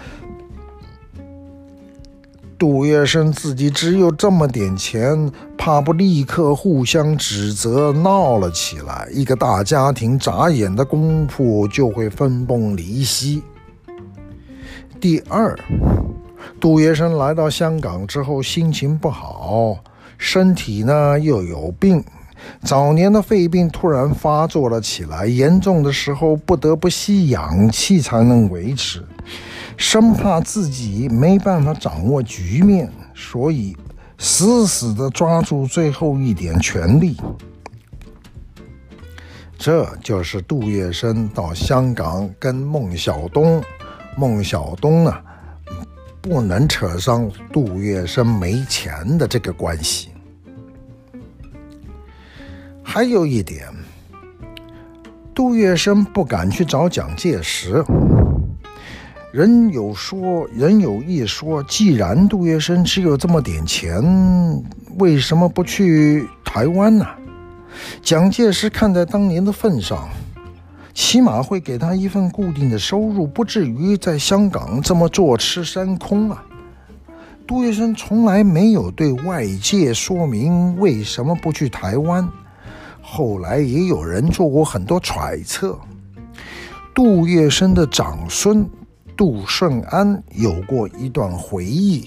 [2.59, 13.43] 杜月笙自己只有这么点钱，怕不立刻互相指责，闹了起来，一个大家庭眨眼的功夫就会分崩离析。
[15.01, 15.57] 第二。
[16.61, 19.77] 杜月笙来到香港之后，心情不好，
[20.17, 22.03] 身体呢又有病。
[22.65, 29.05] 早年的肺病突然发作了起来，严重的时候不得不吸氧气才能维持，
[29.79, 33.75] 生怕自己没办法掌握局面，所以
[34.19, 37.17] 死死地抓住最后一点权力。
[39.57, 43.63] 这就是杜月笙到香港跟孟小冬，
[44.17, 45.15] 孟小冬呢。
[46.21, 50.09] 不能扯上杜月笙没钱的这个关系。
[52.83, 53.67] 还有一点，
[55.33, 57.83] 杜月笙不敢去找蒋介石。
[59.39, 64.03] 人有说，人有一说，既然杜月笙只有这么点钱，
[64.97, 67.07] 为什么不去台湾呢？
[68.03, 70.09] 蒋介石看在当年的份上。
[70.93, 76.45] 起码会给他一份固定的收入，不至于在香港这么坐吃山空啊。
[77.47, 82.29] 杜月笙从来没有对外界说明为什么不去台湾，
[83.01, 85.79] 后来也有人做过很多揣测。
[86.93, 88.69] 杜月笙的长孙
[89.19, 92.07] 杜顺安有过一段回忆，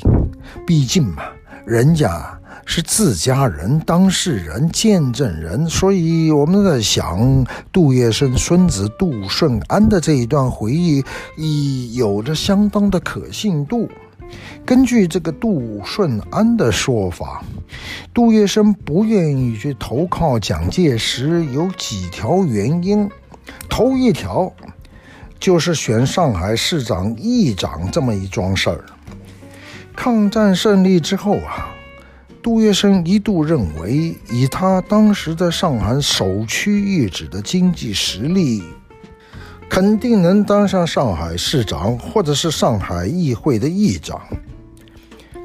[0.65, 1.23] 毕竟嘛，
[1.65, 2.37] 人家。
[2.63, 11.03] 是自家人、当事人、见证人，所以我们在想，杜月笙孙子杜顺安的这一段回忆，
[11.35, 13.89] 已有着相当的可信度。
[14.65, 17.43] 根据这个杜顺安的说法，
[18.13, 23.09] 杜月笙不愿意去投靠蒋介石，有几条原因。
[23.67, 24.53] 头一条
[25.41, 28.85] 就是选上海市长、议长这么一桩事儿。
[29.93, 31.67] 抗战胜利之后啊。
[32.43, 38.63] 杜月笙一度认为，以他当时在上海首屈一指的经济实力，
[39.69, 44.19] 肯定能当上上海市长，或者是上海议会的议长。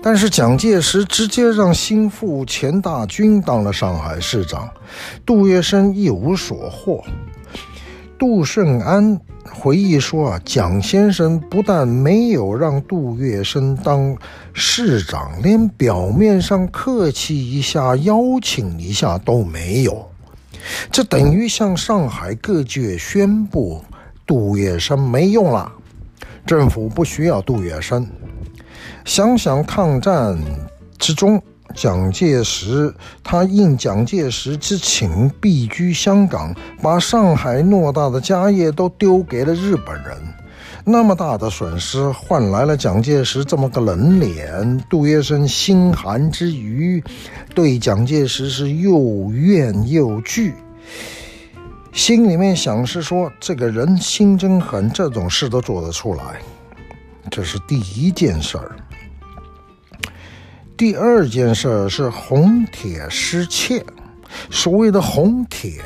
[0.03, 4.67] 但是蒋介石直接让心腹钱大钧当了上海市长，
[5.27, 7.05] 杜月笙一无所获。
[8.19, 9.21] 杜顺安
[9.53, 14.17] 回忆说啊，蒋先生不但没有让杜月笙当
[14.53, 20.09] 市长，连表面上客气一下、邀请一下都没有。
[20.91, 23.85] 这等于向上海各界宣布，
[24.27, 25.73] 杜月笙没用了，
[26.45, 28.07] 政府不需要杜月笙。
[29.05, 30.39] 想想抗战
[30.99, 31.43] 之中。
[31.77, 36.53] 蒋介石，他应蒋介石之请避居香港，
[36.83, 40.17] 把上海偌大的家业都丢给了日本人，
[40.85, 44.83] 那么大的损失换来了蒋介石这么个冷脸。
[44.89, 47.05] 杜月笙心寒之余，
[47.55, 50.55] 对蒋介石是又怨又惧，
[51.93, 56.41] 心里面想是说，这个人心真狠，这种事都做得出来，
[57.31, 58.77] 这是第一件事儿。
[60.77, 63.83] 第二件事是红帖失窃。
[64.51, 65.81] 所谓的红帖，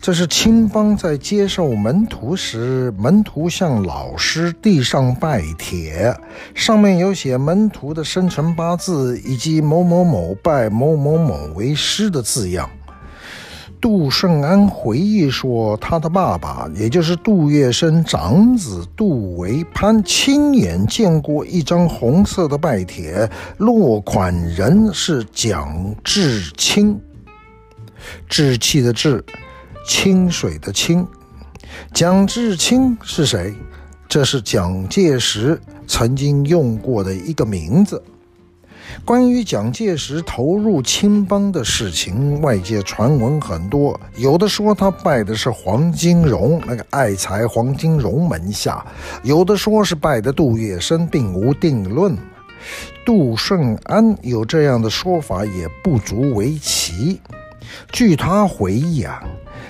[0.00, 6.14] 这是青帮在接受门徒时，门徒向老师递上拜帖，
[6.54, 12.70] 上面有写门徒的生辰八字以及某某某拜某某某为师的字样。
[13.80, 27.00] 杜顺安回忆说，他的爸爸，也就是杜月笙长子杜维潘，亲眼见过一张红色的拜帖，落款人是蒋志清，
[28.28, 29.24] 志气的志，
[29.86, 31.06] 清水的清。
[31.94, 33.54] 蒋志清是谁？
[34.06, 38.02] 这是蒋介石曾经用过的一个名字。
[39.04, 43.98] 关于蒋介石投入青帮的事情，外界传闻很多。
[44.16, 48.84] 有的说他拜的是黄金荣，那个爱才黄金荣门下；
[49.22, 52.16] 有的说是拜的杜月笙，并无定论。
[53.06, 57.20] 杜顺安有这样的说法，也不足为奇。
[57.92, 59.22] 据他回忆啊，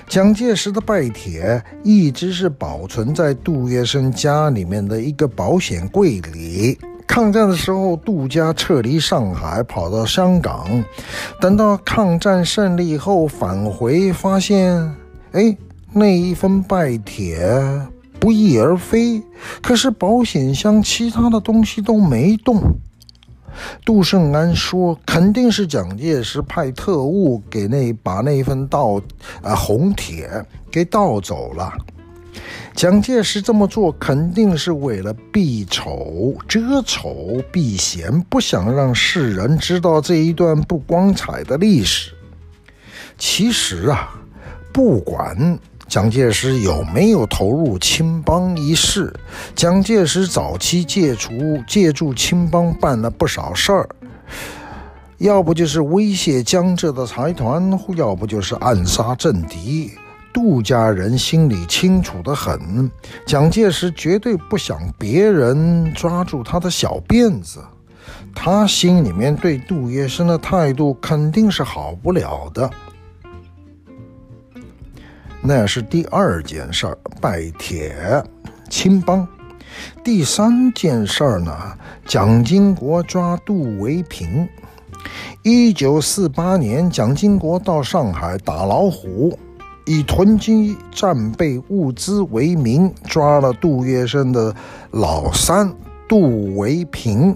[0.07, 6.77] 蒋介石的拜帖一直是保存在杜月笙家里面的一个保险柜里。
[7.11, 10.81] 抗战的时候，杜家撤离上海，跑到香港。
[11.41, 14.95] 等到抗战胜利后返回，发现，
[15.33, 15.57] 哎，
[15.91, 17.45] 那一份拜帖
[18.17, 19.21] 不翼而飞。
[19.61, 22.61] 可是保险箱其他的东西都没动。
[23.83, 29.01] 杜胜安说，肯定是蒋介石派特务给那把那份盗
[29.41, 30.29] 啊红帖
[30.71, 31.73] 给盗走了。
[32.73, 42.11] 蒋介石这么做肯定是为了避丑、遮丑、避嫌，不想让世人知道这一段不光彩的历史。
[43.17, 44.15] 其实啊，
[44.71, 49.13] 不管蒋介石有没有投入青帮一事，
[49.53, 51.29] 蒋介石早期借助
[51.67, 53.89] 借助青帮办了不少事儿，
[55.17, 59.91] 要不就是威胁江浙的财团，要不就是暗杀政敌。
[60.33, 62.89] 杜家人心里清楚得很，
[63.25, 67.59] 蒋介石绝对不想别人抓住他的小辫子，
[68.33, 72.69] 他心里面对杜月笙的态度肯定是好不了的。
[75.41, 78.23] 那是第二件事儿，拜帖
[78.69, 79.27] 青帮。
[80.03, 81.53] 第三件事儿呢，
[82.05, 84.47] 蒋经国抓杜维平。
[85.43, 89.37] 一九四八年，蒋经国到上海打老虎。
[89.85, 94.55] 以囤积战备物资为名，抓了杜月笙的
[94.91, 95.73] 老三
[96.07, 97.35] 杜维平。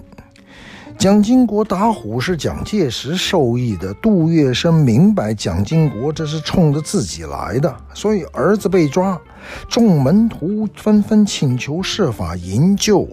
[0.98, 9.20] 蒋经国打虎是蒋介石授意的，杜月笙明白蒋经国这是冲着自己来的，所以儿子被抓，
[9.68, 13.06] 众门徒纷纷请求设法营救。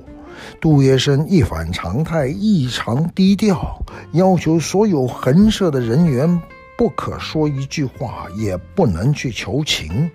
[0.62, 3.78] 杜月笙一反常态，异常低调，
[4.14, 6.42] 要求所有横社的人员。
[6.78, 10.10] 不可说一句话，也不能去求情。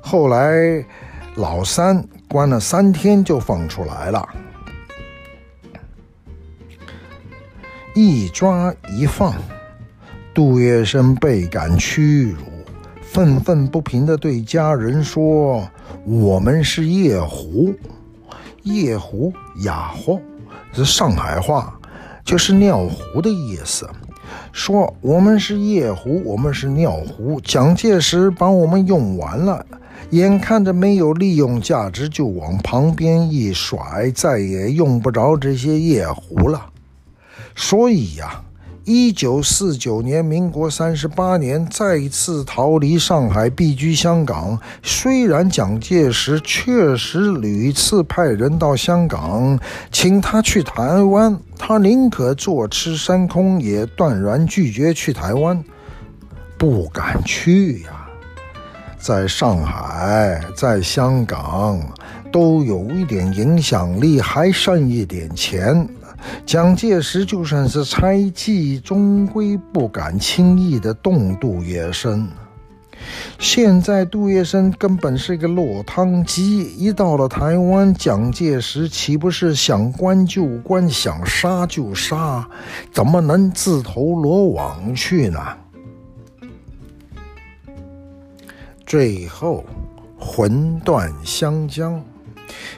[0.00, 0.84] 后来，
[1.36, 4.28] 老三关了三天就放出来了。
[7.94, 9.34] 一抓一放，
[10.32, 12.44] 杜月笙倍感屈辱，
[13.02, 15.68] 愤愤不平地对家人说
[16.06, 17.74] ：“我们是夜壶，
[18.62, 19.32] 夜壶
[19.64, 20.16] 哑话
[20.72, 21.78] 是上海话，
[22.24, 23.88] 就是尿壶的意思。”
[24.52, 27.40] 说我们是夜壶，我们是尿壶。
[27.40, 29.64] 蒋介石把我们用完了，
[30.10, 36.66] 眼看着没有利用价值，就往旁边一甩，再也用不着这些夜壶了。
[37.54, 38.42] 所以呀。
[38.92, 44.58] 一九四九年，民国三十八年，再一次逃离上海，避居香港。
[44.82, 49.56] 虽然蒋介石确实屡次派人到香港
[49.92, 55.62] 请他去台湾，他宁可坐吃山空，也断然拒绝去台湾，
[56.58, 57.90] 不敢去呀。
[58.98, 61.80] 在上海、在香港
[62.32, 65.88] 都有一点影响力，还剩一点钱。
[66.44, 72.26] 蒋介石就算是猜忌，终归不敢轻易的动杜月笙。
[73.38, 82.46] 现在杜月笙根本是个落汤鸡，一到了台湾，蒋介石岂不是想关就关，想杀就杀？
[82.92, 85.40] 怎么能自投罗网去呢？
[88.84, 89.64] 最后，
[90.18, 92.04] 魂断湘江。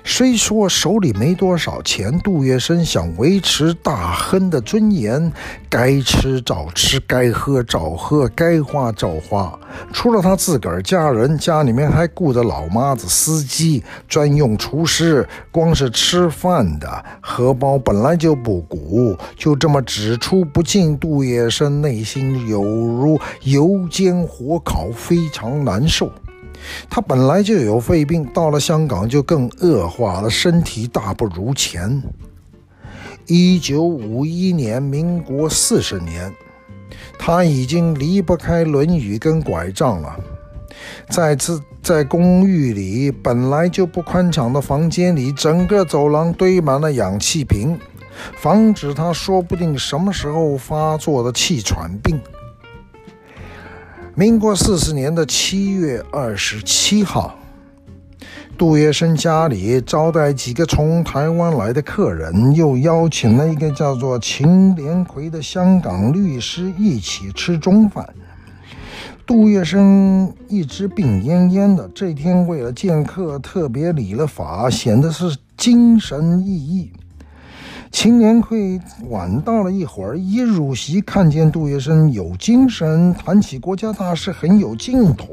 [0.05, 5.33] 虽说手里没多少钱，杜月笙想维持大亨的尊严，
[5.69, 9.59] 该吃照吃，该喝照喝，该花照花。
[9.93, 26.11] 除了他自个儿家人，家里面还雇着老妈子、司机、专用厨师，光是吃饭的荷包本来就不鼓，就这么只出不进，杜月笙内心有如油煎火烤，非常难受。
[26.89, 32.03] 他本来就有肺病，到了香港就更恶化了，身体大不如前。
[33.27, 36.33] 一九五一年，民国四十年，
[37.19, 40.17] 他已经离不开轮椅跟拐杖了。
[41.09, 47.79] 在自，在公寓里本来就不宽敞的房间里，整个走廊堆满了氧气瓶，
[48.37, 52.21] 防止他说不定什么时候发作的气喘病。
[54.15, 57.35] 民国四十年的七月二十七号，
[58.59, 68.07] 杜月笙家里招待几个从台湾来的客人，又邀请了一个叫做秦连魁的香港律师一起吃中饭。
[69.25, 76.89] 杜月笙一直病恹恹的，这天为了见客，特别理了发，显得是精神奕奕。
[77.93, 78.81] 秦连魁
[79.11, 85.29] 晚到了一会儿，一入席看见杜月笙有精神，谈起国家大事很有劲头，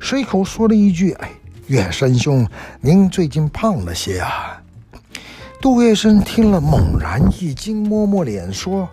[0.00, 1.30] 随口说了一句：“哎，
[1.66, 2.48] 月笙兄，
[2.80, 4.60] 您最近胖了些啊。”
[5.60, 8.88] 杜月笙听了猛然一惊，摸摸脸说：“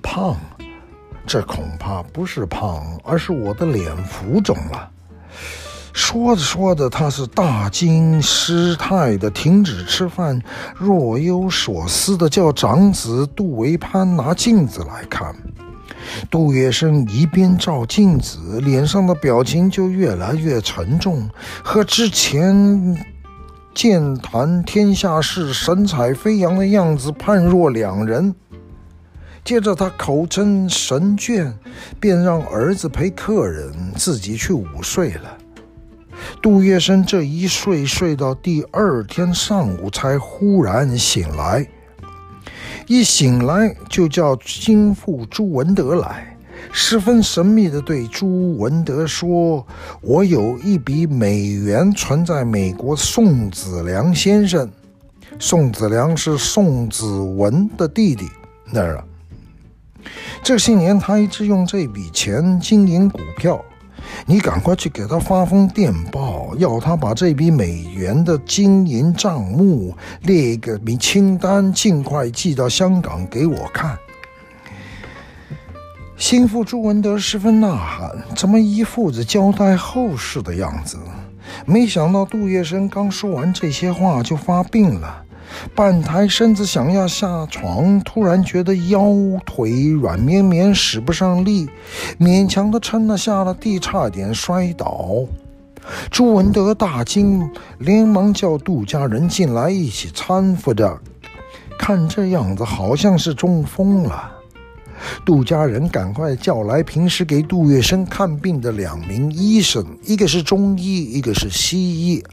[0.00, 0.36] 胖？
[1.26, 4.90] 这恐怕不是胖，而是我的脸浮肿了。”
[5.96, 10.38] 说着说着，他是大惊失态的停止吃饭，
[10.76, 15.34] 若有所思的叫长子杜维潘拿镜子来看。
[16.30, 21.26] 杜月笙一边照镜子，脸上的表情就越来越沉重，
[21.64, 22.94] 和之前
[23.74, 28.34] 健谈天下事、神采飞扬的样子判若两人。
[29.42, 31.50] 接着他口称神倦，
[31.98, 35.38] 便让儿子陪客人，自己去午睡了。
[36.40, 41.66] 杜月笙这一睡睡到第二天上午才忽然醒来，
[42.86, 46.36] 一醒来就叫心腹朱文德来，
[46.70, 49.66] 十分神秘地对朱文德说
[50.00, 54.70] ：“我有一笔美元存在美国宋子良先生，
[55.38, 58.28] 宋子良是宋子文的弟弟
[58.72, 59.04] 那儿啊。
[60.42, 63.64] 这些年他一直用这笔钱经营股票。”
[64.26, 73.96] 你赶快去给他发封电报，要他把这笔美元的经营账目列一个名清单，尽快寄到香港给我看。
[76.16, 80.96] 心腹朱文德十分呐喊，怎么一副子交代后事的样子？
[81.64, 85.25] 没想到杜月笙刚说完这些话就发病了。
[85.74, 89.12] 半抬身子想要下床，突然觉得腰
[89.44, 91.68] 腿软绵绵，使不上力，
[92.18, 95.24] 勉强的撑了下了地，差点摔倒。
[96.10, 97.48] 朱文德大惊，
[97.78, 100.98] 连忙叫杜家人进来一起搀扶着。
[101.78, 104.32] 看这样子，好像是中风了。
[105.24, 112.24] 杜家人赶快叫来平时给杜月笙看病的两名医生，一个是中医，一个是西医。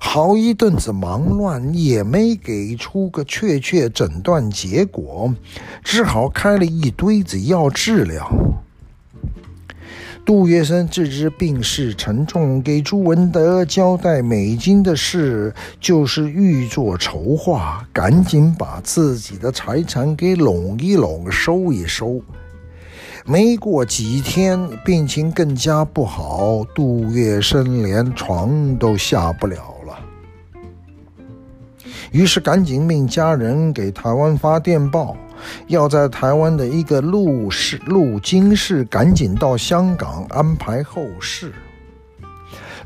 [0.00, 5.34] 好一顿子忙乱，也没给出个确切诊断结果，
[5.82, 8.30] 只好开了一堆子药治疗。
[10.24, 22.22] 杜月笙自知病势沉重，给朱文德交代美金的事，就是预作筹划，赶紧把自己的财产给拢一拢，收一收。
[23.24, 29.56] 没过几天，病情更加不好，杜月笙连床都下不了
[29.86, 29.98] 了。
[32.10, 35.16] 于是赶紧命家人给台湾发电报，
[35.68, 41.52] 要在台湾的一个陆氏陆金氏赶紧到香港安排后事。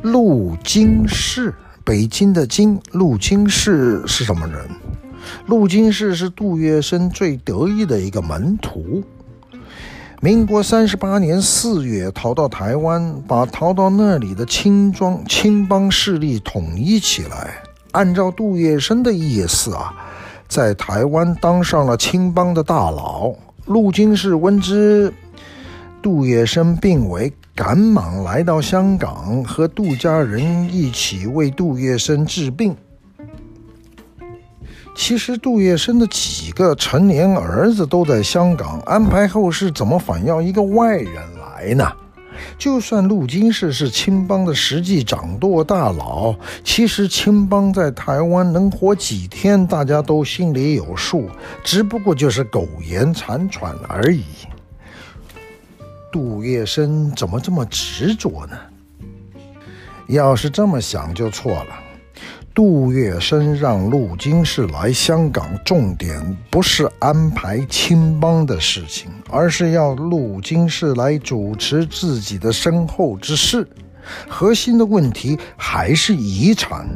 [0.02, 4.68] 陆金氏，北京的京，陆金氏是什么人？
[5.46, 9.02] 陆金氏是杜月笙最得意的一个门徒。
[10.22, 17.54] 民国三十八年四月逃到台湾，把逃到那里的青庄青帮势力统一起来。
[17.92, 19.94] 按照杜月笙的意思啊，
[20.48, 23.34] 在台湾当上了青帮的大佬。
[23.66, 25.12] 陆军士闻之
[26.00, 32.74] 杜月笙病危，赶忙来到香港，和杜家人一起为杜月笙治病。
[34.96, 41.92] 其实杜月笙的几个成年儿子都在香港，安排后事怎么反要一个外人来呢？
[42.58, 46.34] 就算陆金氏是青帮的实际掌舵大佬，
[46.64, 51.28] 其实青帮在台湾能活几天，大家都心里有数，
[51.62, 54.24] 只不过就是苟延残喘而已。
[56.10, 58.56] 杜月笙怎么这么执着呢？
[60.08, 61.85] 要是这么想就错了。
[62.56, 73.68] 杜月笙让陆金氏来香港，重点不是安排青帮的事情，而是要陆金氏来主持自己的身后之事。
[74.28, 76.86] 核心的问题还是遗产。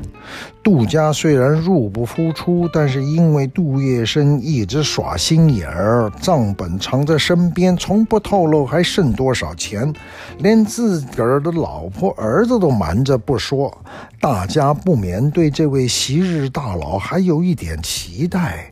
[0.63, 9.91] 杜家虽然入不敷出，但是因为杜月笙一直耍心眼儿，账本藏在身边，从不透露还剩多少钱，
[10.39, 13.75] 连自个儿的老婆儿子都瞒着不说，
[14.21, 18.71] 大家不免对这位昔日大佬还有一点期待。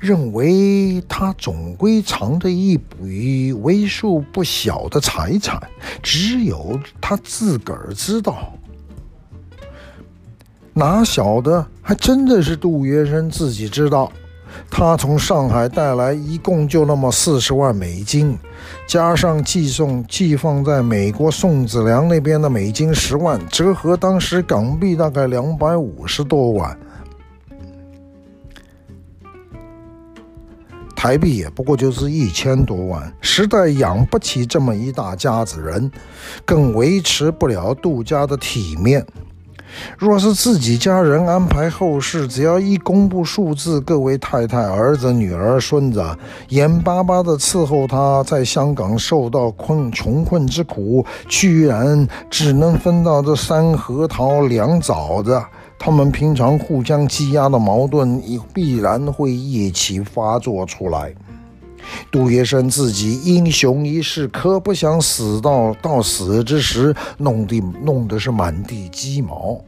[0.00, 5.60] 认为他总归藏着一笔为数不小的财产，
[6.02, 8.52] 只有他自个儿知道。
[10.72, 14.10] 哪晓得，还真的是杜月笙自己知道。
[14.70, 18.38] 他从上海带来一共就那么四十万美金，
[18.86, 26.78] 加上寄送寄放在美国宋子良那边的美金十万，折合当时港币大概两百五十多万。
[31.04, 35.92] 台币也不过就是一千多万，实在养不起这么一大家子人，
[36.46, 39.04] 更维持不了杜家的体面。
[39.98, 46.02] 若是自己家人安排后事，只要一公布数字，各位太太、儿子、女儿、孙子，
[46.48, 55.38] 眼巴巴地伺候他在香港受到困穷困之苦，居然只能分到这三核桃两枣子。
[55.84, 61.14] 他们平常互相积压的矛盾，也必然会一起发作出来。
[62.10, 69.62] 杜月笙自己英雄一世，可不想死到到死之时，弄得弄得是满地鸡毛，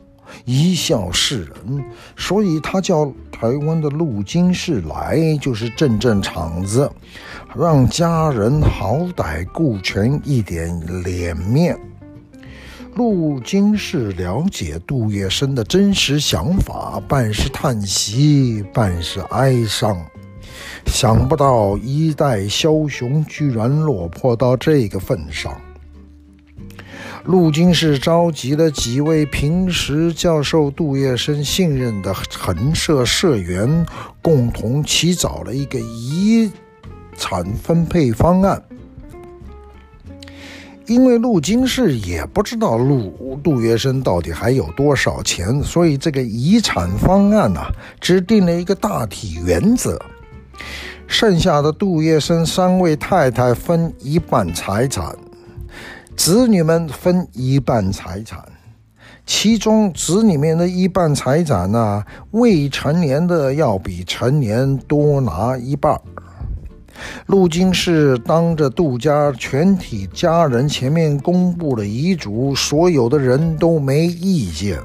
[0.47, 1.85] 贻笑世人。
[2.17, 6.91] 所以他叫台湾的陆金氏来，就是镇镇场子，
[7.55, 11.79] 让家人好歹顾全一点脸面。
[12.97, 20.03] 陆金氏了解杜月笙的真实想法，半是叹息，半是哀伤。
[20.87, 25.55] 想不到一代枭雄居然落魄到这个份上。
[27.25, 33.85] 陆金氏召集了几位平时较受杜月笙信任的横社社员，
[34.23, 36.51] 共同起草了一个遗
[37.15, 38.63] 产分配方案。
[40.87, 50.01] 因为陆金氏也不知道陆杜月笙到底还有多少钱，所以这个遗产方案呢、啊，只定了一个大体原则：
[51.07, 55.17] 剩下的杜月笙三位太太分一半财产，
[56.17, 58.41] 子女们分一半财产，
[59.27, 66.01] 其中子女们的一半财产呢、未成年的要比成年多拿一半。
[67.27, 74.79] 陆金氏当着杜家全体家人前面公布了遗嘱，所有的人都没意见，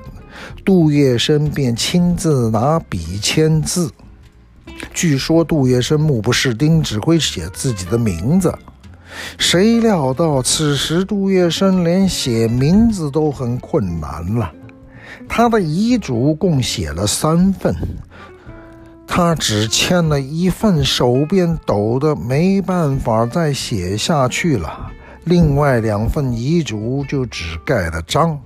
[0.65, 3.91] 杜月笙便亲自拿笔签字。
[4.91, 8.51] 据说杜月笙目不识丁，只会写自己的名字。
[9.37, 14.51] 谁料到此时杜月笙连写名字都很困难了，
[15.29, 17.75] 他的遗嘱共写了三份。
[19.13, 24.89] 他只签了一份，手便抖得没办法再写下去了。
[25.25, 28.39] 另外两份遗嘱就只盖了章。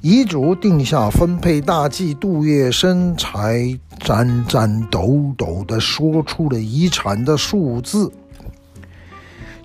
[0.00, 8.10] 遗嘱定下分配大计，杜月笙才颤颤抖抖地说出了遗产的数字。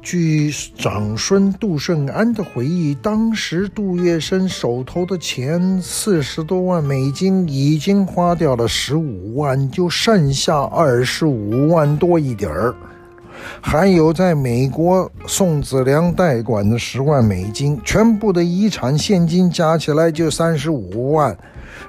[0.06, 12.76] 据长孙杜顺安的回忆，当时杜月笙手头的钱四十多万美金已经花掉了十五万，就剩下二十五万多一点儿，
[13.60, 21.36] 还有在美国宋子良代管的十万美金，全部的遗产现金加起来就三十五万，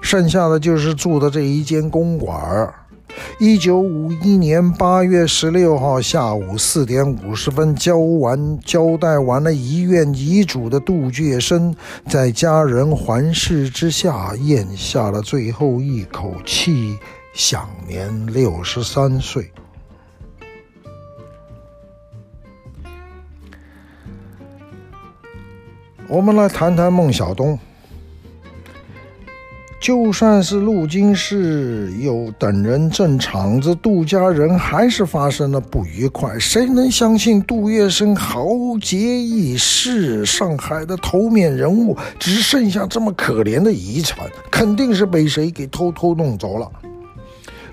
[0.01, 2.75] 剩下的就是住的这一间公馆儿。
[3.39, 11.75] 一九五一年八月十六号下午四点五十分，交完交代完了遗愿遗嘱的杜月笙，
[12.09, 16.99] 在家人环视之下咽下了最后一口气，
[17.35, 19.51] 享年六十三岁。
[26.09, 27.59] 我们来谈谈孟小冬。
[29.79, 36.39] 就算是陆金氏有等人镇场子，杜家人还是发生了不愉快。
[36.39, 38.47] 谁能相信杜月笙豪
[38.81, 44.27] 杰一世，上海的头面人物，只剩下这么可怜的遗产？
[44.51, 46.69] 肯定是被谁给偷偷弄走了。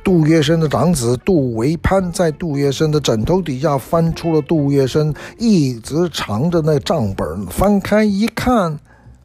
[0.04, 8.78] 杜月笙的长子杜维攀在杜月笙的枕头底下翻出了杜月笙一直藏着那账本，翻开一看。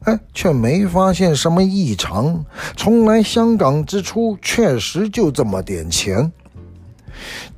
[0.05, 2.45] 哎，却没发现什么异常。
[2.77, 6.31] 从来香港支出确实就这么点钱。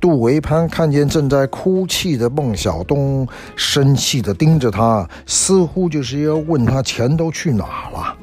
[0.00, 8.16] 杜维攀看见正在哭泣的孟小冬，生气地盯着他，似乎就是要问他钱都去哪了。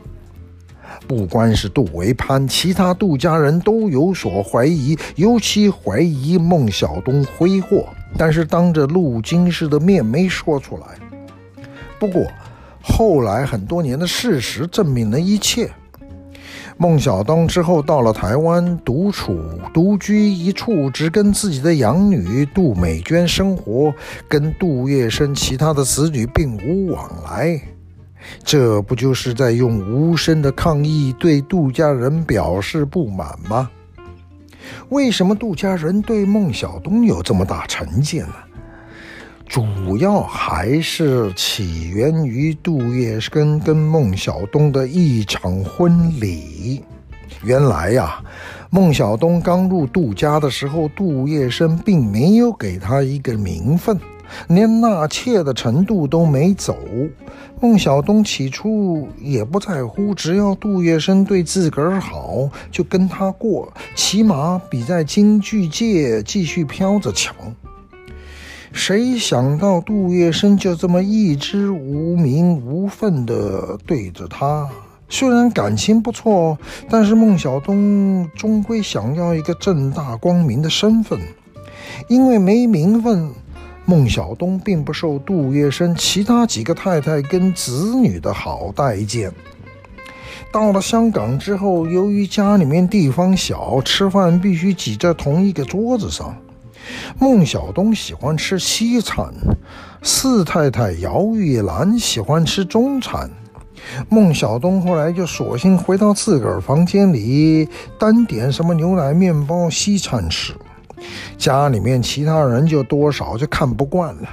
[1.08, 11.64] 不光是杜维攀，其他杜家人都有所怀疑，尤其怀疑孟小冬挥霍，但是当着陆金氏的面没说出来。
[11.98, 12.28] 不过。
[12.82, 15.70] 后来很多年的事实证明了一切。
[16.78, 19.38] 孟小冬之后到了台湾独处，
[19.74, 23.94] 独居一处，只跟自己的养女杜美娟生活，
[24.30, 27.60] 跟杜月笙其他的子女并无往来。
[28.44, 33.70] 这不就是在用无声的抗议对杜家人表示不满吗？
[34.90, 38.34] 为什么杜家人对孟小冬有这么大成见呢？
[39.50, 46.84] 主要还是起源于杜月笙跟孟小冬的一场婚礼。
[47.44, 48.24] 原来呀，
[48.70, 54.00] 孟小冬刚入杜家的时候，杜月笙并没有给他一个名分，
[54.50, 56.78] 连纳妾的程度都没走。
[57.60, 67.36] 孟小冬起初也不在乎，只要杜月笙对自个儿好，就跟他过，起码比在京剧界继续飘着强。
[68.72, 74.70] 谁想到杜月笙就这么一直无名无分的对着他？
[75.10, 76.58] 虽然感情不错，
[76.88, 81.20] 但是孟小冬终归想要一个正大光明的身份。
[82.08, 83.32] 因为没名分，
[83.86, 89.34] 孟小冬并不受杜月笙其他几个太太跟子女的好待见。
[90.52, 96.36] 到了香港之后，由于家里面地方小，吃饭必须挤在同一个桌子上。
[97.18, 99.34] 孟小冬喜欢吃西餐，
[100.02, 103.30] 四太太姚玉兰喜欢吃中餐。
[104.10, 107.68] 孟小冬后来就索性回到自个儿房间里，
[107.98, 110.54] 单点什么牛奶面包西餐吃。
[111.38, 114.30] 家里面其他人就多少就看不惯了。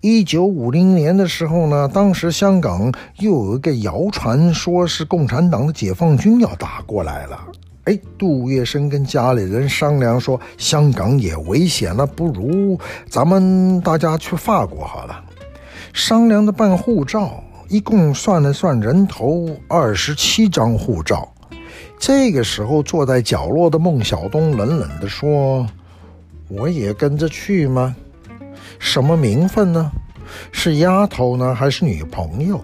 [0.00, 7.38] 一九五零年的时候呢，当时香港又有一个谣传，说是共产党的解放军要打过来了。
[7.84, 12.78] 哎，杜月笙跟家里人商量说，香港也危险了，不如
[13.08, 15.24] 咱们大家去法国好了。
[15.92, 21.26] 商量着办护照，一共算了算人头，二十七张护照。
[21.98, 25.66] 这个时候，坐在角落的孟小冬冷冷地说
[26.48, 27.96] ：“我也跟着去吗？
[28.78, 29.90] 什么名分呢？
[30.52, 32.62] 是丫头呢，还是女朋友？”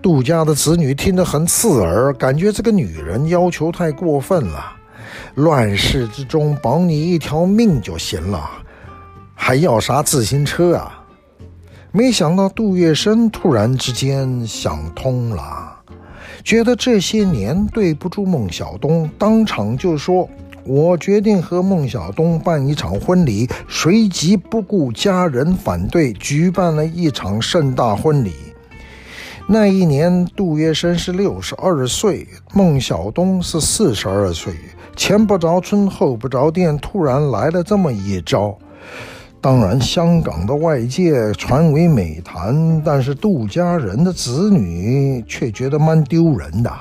[0.00, 4.72] 杜家的子女听得很刺耳，感觉这个女人要求太过分了。
[5.36, 8.50] 乱世之中保你一条命就行了，
[9.34, 11.02] 还要啥自行车啊？
[11.92, 15.76] 没想到杜月笙突然之间想通了，
[16.44, 20.28] 觉得这些年对不住孟小冬，当场就说
[20.64, 28.32] ：“我决定和孟小冬办一场婚礼。”随即不顾家人反对，举办了一场盛大婚礼。
[29.48, 34.52] 那一年，杜月笙是六十二岁，孟小冬是四十二岁。
[34.96, 38.58] 前不着村后不着店，突然来了这么一招。
[39.40, 46.72] 当然，香港的外界传为美谈，但是杜家人的子女却觉得蛮丢人的。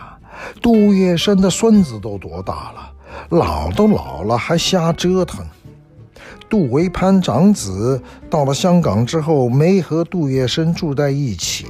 [0.60, 2.92] 杜月笙的孙子都多大了？
[3.30, 5.46] 老都老了，还瞎折腾。
[6.50, 11.66] 杜维攀长子到了香港之后，没和杜月笙住在一起。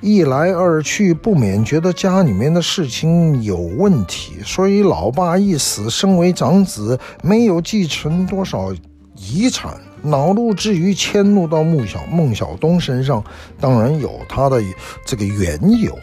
[0.00, 8.72] 一来二去，不免觉得家里面的事情有问题，所以老爸一死，身为长子没有继承多少
[9.16, 13.24] 遗产，恼怒之余迁怒到孟小孟小冬身上，
[13.58, 14.62] 当然有他的
[15.04, 15.98] 这个缘由。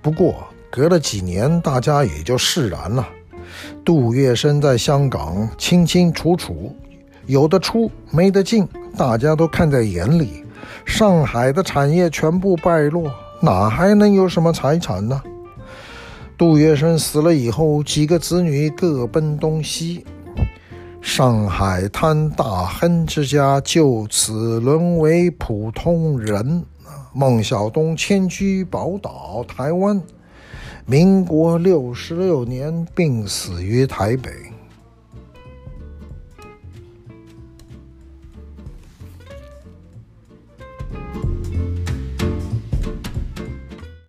[0.00, 0.34] 不过
[0.70, 3.06] 隔了几年，大家也就释然了。
[3.84, 6.74] 杜月笙在香港清清楚楚，
[7.26, 10.42] 有的出没得进，大家都看在眼里。
[10.84, 13.10] 上海的产业全部败落，
[13.40, 15.22] 哪还能有什么财产呢？
[16.36, 20.04] 杜月笙死了以后，几个子女各奔东西，
[21.00, 26.64] 上海滩大亨之家就此沦为普通人。
[27.14, 30.00] 孟小冬迁居宝岛台湾，
[30.86, 34.30] 民国六十六年病死于台北。